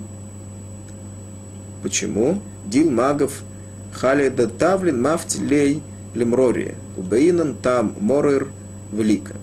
[1.82, 2.42] Почему?
[2.66, 3.42] Дил магов
[3.92, 5.82] халида тавлин мафтилей
[6.14, 6.74] лемрори.
[6.99, 8.51] Убейнан там морыр
[8.92, 9.36] велика.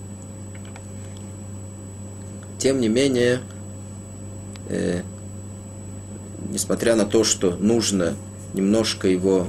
[2.58, 3.40] Тем не менее,
[4.68, 5.02] э,
[6.50, 8.14] несмотря на то, что нужно
[8.54, 9.48] немножко его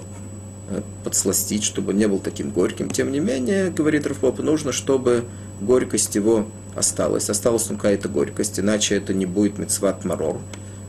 [0.69, 5.23] э, подсластить, чтобы он не был таким горьким, тем не менее, говорит Рафпоп, нужно, чтобы
[5.61, 6.47] горькость его
[6.77, 7.29] осталась.
[7.29, 10.37] Осталась какая-то горькость, иначе это не будет мецват марор.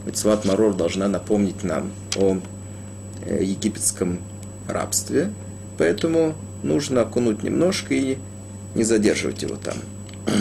[0.05, 2.39] Мецват марор должна напомнить нам о
[3.25, 4.21] э, египетском
[4.69, 5.31] рабстве,
[5.77, 8.19] поэтому нужно окунуть немножко и
[8.75, 9.77] не задерживать его там.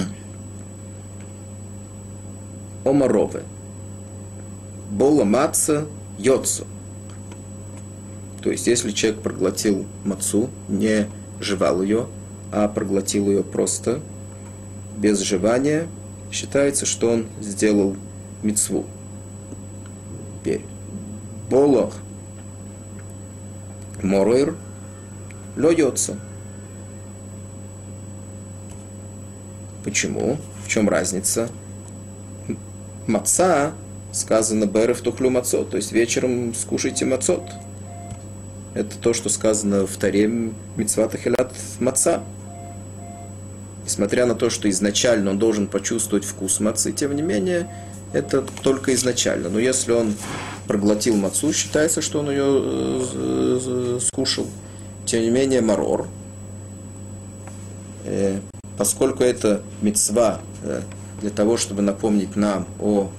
[2.86, 3.44] Омаровы.
[4.92, 5.86] Бола маца
[6.18, 6.66] йоцу.
[8.42, 11.08] То есть, если человек проглотил мацу, не
[11.42, 12.08] жевал ее,
[12.52, 14.00] а проглотил ее просто
[14.98, 15.88] без жевания,
[16.32, 17.96] считается, что он сделал
[18.44, 18.86] мицву.
[20.42, 20.66] Теперь.
[21.50, 21.94] Болох
[24.04, 24.56] моройр
[25.56, 26.18] льется.
[29.84, 30.38] Почему?
[30.66, 31.50] В чем разница?
[33.06, 33.74] Маца
[34.12, 37.44] сказано Берев тухлю мацот, то есть вечером скушайте мацот.
[38.74, 40.28] Это то, что сказано в Таре
[40.76, 42.24] Мицвата Хилят Маца.
[43.88, 47.72] Несмотря на то, что изначально он должен почувствовать вкус мацы, тем не менее,
[48.12, 49.48] это только изначально.
[49.48, 50.14] Но если он
[50.68, 54.46] проглотил мацу, считается, что он ее э, э, скушал.
[55.06, 56.10] Тем не менее, марор,
[58.04, 58.42] э,
[58.78, 60.42] поскольку это мецва
[61.22, 63.10] для того, чтобы напомнить нам о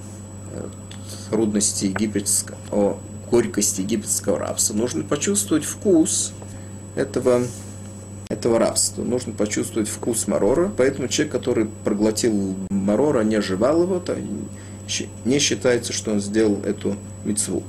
[1.31, 2.99] трудности египетского, о
[3.31, 6.33] горькости египетского рабства, нужно почувствовать вкус
[6.95, 7.41] этого,
[8.31, 9.01] этого рабства.
[9.01, 10.71] Нужно почувствовать вкус марора.
[10.77, 14.15] Поэтому человек, который проглотил марора, не жевал его, то
[15.25, 17.63] не считается, что он сделал эту мецву.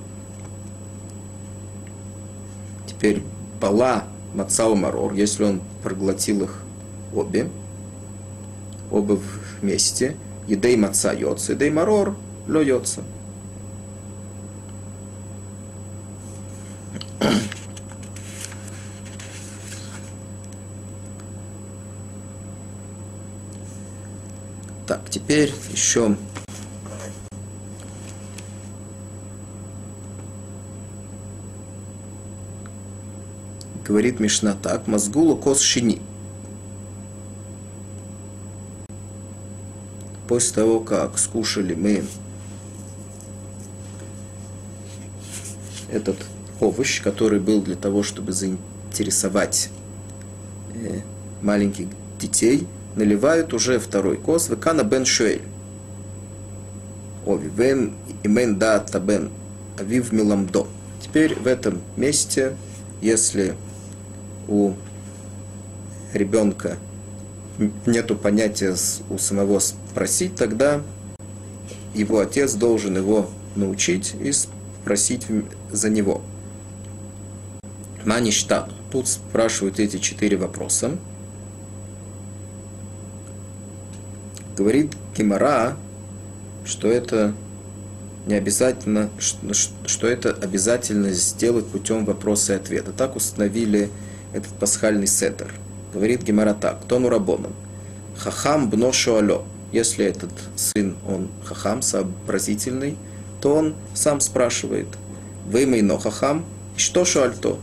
[2.87, 3.23] Теперь
[3.59, 4.05] бала
[4.35, 6.61] мацау марор, если он проглотил их
[7.15, 7.49] обе,
[8.91, 9.19] оба
[9.63, 10.15] вместе,
[10.47, 13.01] едей маца йоца, едей марор льется.
[25.11, 26.17] Теперь еще
[33.85, 36.01] говорит Мишна так, мозгулу кос шини.
[40.29, 42.05] После того, как скушали мы
[45.91, 46.17] этот
[46.61, 49.71] овощ, который был для того, чтобы заинтересовать
[50.75, 51.01] э,
[51.43, 51.89] маленьких
[52.21, 52.69] детей,
[53.01, 55.43] наливают уже второй кос векана бен шуэль.
[57.27, 59.31] Ови вен имен дата бен
[59.79, 60.67] авив миламдо.
[61.01, 62.57] Теперь в этом месте,
[63.01, 63.57] если
[64.49, 64.75] у
[66.13, 66.77] ребенка
[67.87, 68.77] нету понятия
[69.09, 70.83] у самого спросить, тогда
[71.95, 75.27] его отец должен его научить и спросить
[75.73, 76.21] за него.
[78.05, 78.71] Маништан.
[78.91, 80.99] Тут спрашивают эти четыре вопроса.
[84.61, 85.75] Говорит Гимара,
[86.67, 87.33] что это
[88.27, 89.09] не обязательно,
[89.87, 92.93] что, это обязательно сделать путем вопроса и ответа.
[92.93, 93.89] Так установили
[94.35, 95.55] этот пасхальный седер.
[95.95, 97.55] Говорит Гемара так, тону рабоном.
[98.19, 99.45] Хахам бно шуалё.
[99.73, 102.99] Если этот сын, он хахам, сообразительный,
[103.41, 104.89] то он сам спрашивает,
[105.47, 106.45] вы но хахам,
[106.77, 107.57] что шуальто?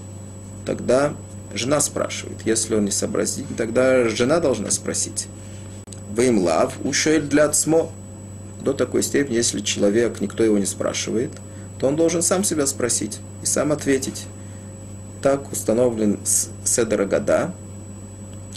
[0.65, 1.13] Тогда
[1.53, 2.37] жена спрашивает.
[2.43, 5.27] Если он не сообразительный, тогда жена должна спросить.
[6.17, 7.91] Вы им лав, ушель для цмо.
[8.59, 11.29] До такой степени, если человек, никто его не спрашивает,
[11.79, 14.25] то он должен сам себя спросить и сам ответить
[15.21, 16.19] так установлен
[16.65, 17.53] Седер Года,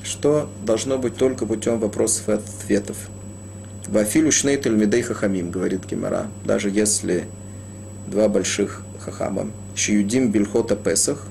[0.02, 2.96] что должно быть только путем вопросов и ответов.
[3.88, 7.26] Вафилю шнейтель медей хахамим, говорит Гимара, даже если
[8.06, 11.26] два больших хахама, шиюдим бельхота песах,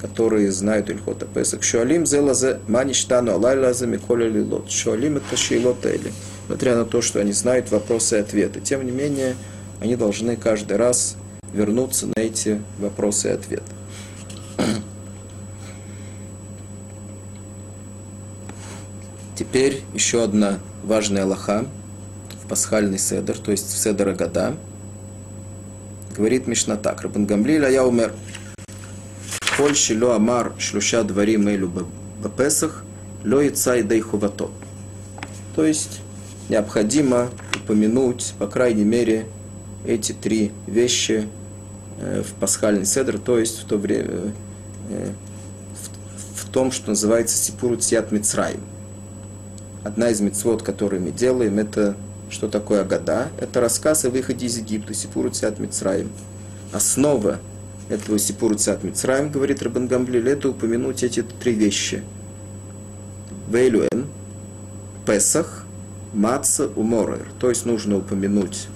[0.00, 1.62] которые знают Ильхота Песах.
[1.62, 4.70] Шуалим зелазе маништану алайлазе миколя лилот.
[4.70, 6.12] Шуалим это шейлот эли.
[6.42, 8.60] Несмотря на то, что они знают вопросы и ответы.
[8.60, 9.34] Тем не менее,
[9.80, 11.16] они должны каждый раз
[11.52, 13.64] вернуться на эти вопросы и ответы.
[19.36, 21.66] Теперь еще одна важная лоха
[22.44, 24.54] в пасхальный седер, то есть в седера года.
[26.16, 28.14] Говорит Мишна так, Рабан Гамлиль, а я умер.
[29.56, 31.72] Коль шило амар шлюша двори мейлю
[32.22, 32.84] бапесах,
[33.24, 34.50] ло и цай дай хувато.
[35.54, 36.00] То есть
[36.48, 39.26] необходимо упомянуть, по крайней мере,
[39.86, 41.28] эти три вещи
[41.98, 44.34] э, в пасхальный седр, то есть в то время,
[44.90, 45.12] э,
[46.34, 48.60] в, в том, что называется Сипурут Сиат Мицраим
[49.86, 51.96] одна из мецвод, которые мы делаем, это
[52.28, 53.28] что такое Агада?
[53.38, 56.10] Это рассказ о выходе из Египта, Сипуру Цят Мицраим.
[56.72, 57.38] Основа
[57.88, 62.02] этого Сипуру Цят Мицраим, говорит Рабан Гамблиль, это упомянуть эти три вещи.
[63.48, 64.06] Вейлюэн,
[65.06, 65.64] Песах,
[66.12, 67.28] Маца, Уморер.
[67.38, 68.68] То есть нужно упомянуть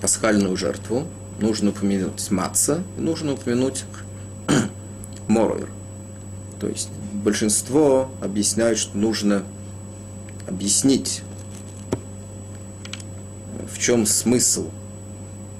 [0.00, 1.06] пасхальную жертву,
[1.40, 3.84] нужно упомянуть Маца, нужно упомянуть
[5.28, 5.68] Морер.
[6.60, 9.42] То есть большинство объясняют, что нужно
[10.46, 11.22] объяснить,
[13.72, 14.70] в чем смысл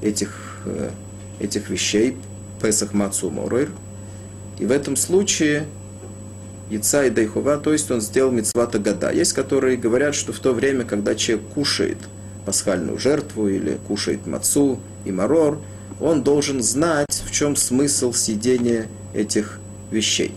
[0.01, 0.91] этих, э,
[1.41, 2.17] этих вещей,
[2.63, 3.71] Песах Мацу Моройр.
[4.59, 5.67] И в этом случае
[6.71, 9.13] яйца и дайхова, то есть он сделал мецвата года.
[9.13, 11.99] Есть, которые говорят, что в то время, когда человек кушает
[12.45, 15.61] пасхальную жертву или кушает мацу и марор,
[16.01, 19.61] он должен знать, в чем смысл съедения этих
[19.91, 20.35] вещей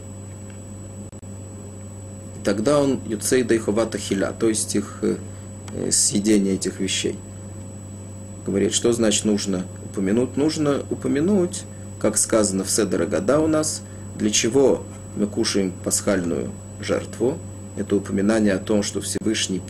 [2.50, 5.18] тогда он юцей дайховата хиля, то есть их э,
[5.74, 7.16] э, съедение этих вещей.
[8.44, 10.38] Говорит, что значит нужно упомянуть?
[10.38, 11.64] Нужно упомянуть,
[12.00, 13.82] как сказано в Седера Года у нас,
[14.18, 14.84] для чего
[15.16, 17.38] мы кушаем пасхальную жертву.
[17.78, 19.62] это упоминание о том, что Всевышний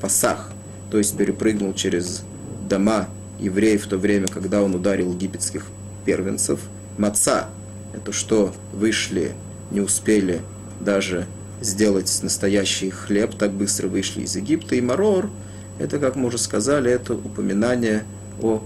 [0.00, 0.50] Пасах,
[0.90, 2.22] то есть перепрыгнул через
[2.68, 5.66] дома евреев в то время, когда он ударил египетских
[6.04, 6.60] первенцев.
[6.96, 7.48] Маца–
[7.92, 9.32] это что вышли,
[9.70, 10.40] не успели
[10.80, 11.26] даже
[11.60, 14.74] сделать настоящий хлеб, так быстро вышли из Египта.
[14.74, 15.30] И марор–
[15.78, 18.04] это, как мы уже сказали, это упоминание
[18.40, 18.62] о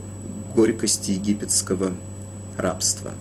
[0.55, 1.93] горькости египетского
[2.57, 3.13] рабства.